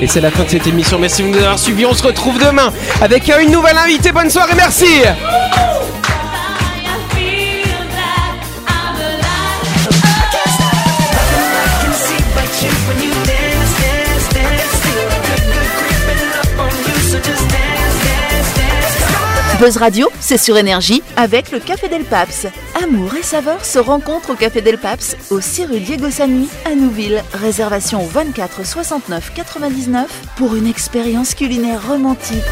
Et 0.00 0.06
c'est 0.06 0.20
la 0.20 0.30
fin 0.30 0.44
de 0.44 0.48
cette 0.48 0.66
émission. 0.66 0.98
Merci 0.98 1.22
de 1.22 1.28
nous 1.28 1.38
avoir 1.38 1.58
suivis. 1.58 1.84
On 1.84 1.94
se 1.94 2.02
retrouve 2.02 2.38
demain 2.38 2.72
avec 3.00 3.28
une 3.40 3.50
nouvelle 3.50 3.76
invitée. 3.76 4.12
Bonne 4.12 4.30
soirée, 4.30 4.54
merci. 4.56 4.86
Buzz 19.58 19.76
Radio, 19.78 20.08
c'est 20.20 20.38
sur 20.38 20.56
énergie 20.56 21.02
avec 21.16 21.50
le 21.50 21.58
Café 21.58 21.88
Del 21.88 22.04
Paps. 22.04 22.46
Amour 22.82 23.14
et 23.16 23.22
saveur 23.22 23.64
se 23.64 23.78
rencontrent 23.78 24.30
au 24.30 24.34
Café 24.36 24.60
Del 24.60 24.78
Paps, 24.78 25.16
au 25.30 25.40
6 25.40 25.64
rue 25.66 25.80
Diego 25.80 26.10
Sanui, 26.10 26.48
à 26.64 26.74
Nouville. 26.76 27.24
Réservation 27.32 28.04
au 28.04 28.06
24 28.06 28.64
69 28.64 29.32
99 29.34 30.08
pour 30.36 30.54
une 30.54 30.66
expérience 30.66 31.34
culinaire 31.34 31.88
romantique. 31.88 32.44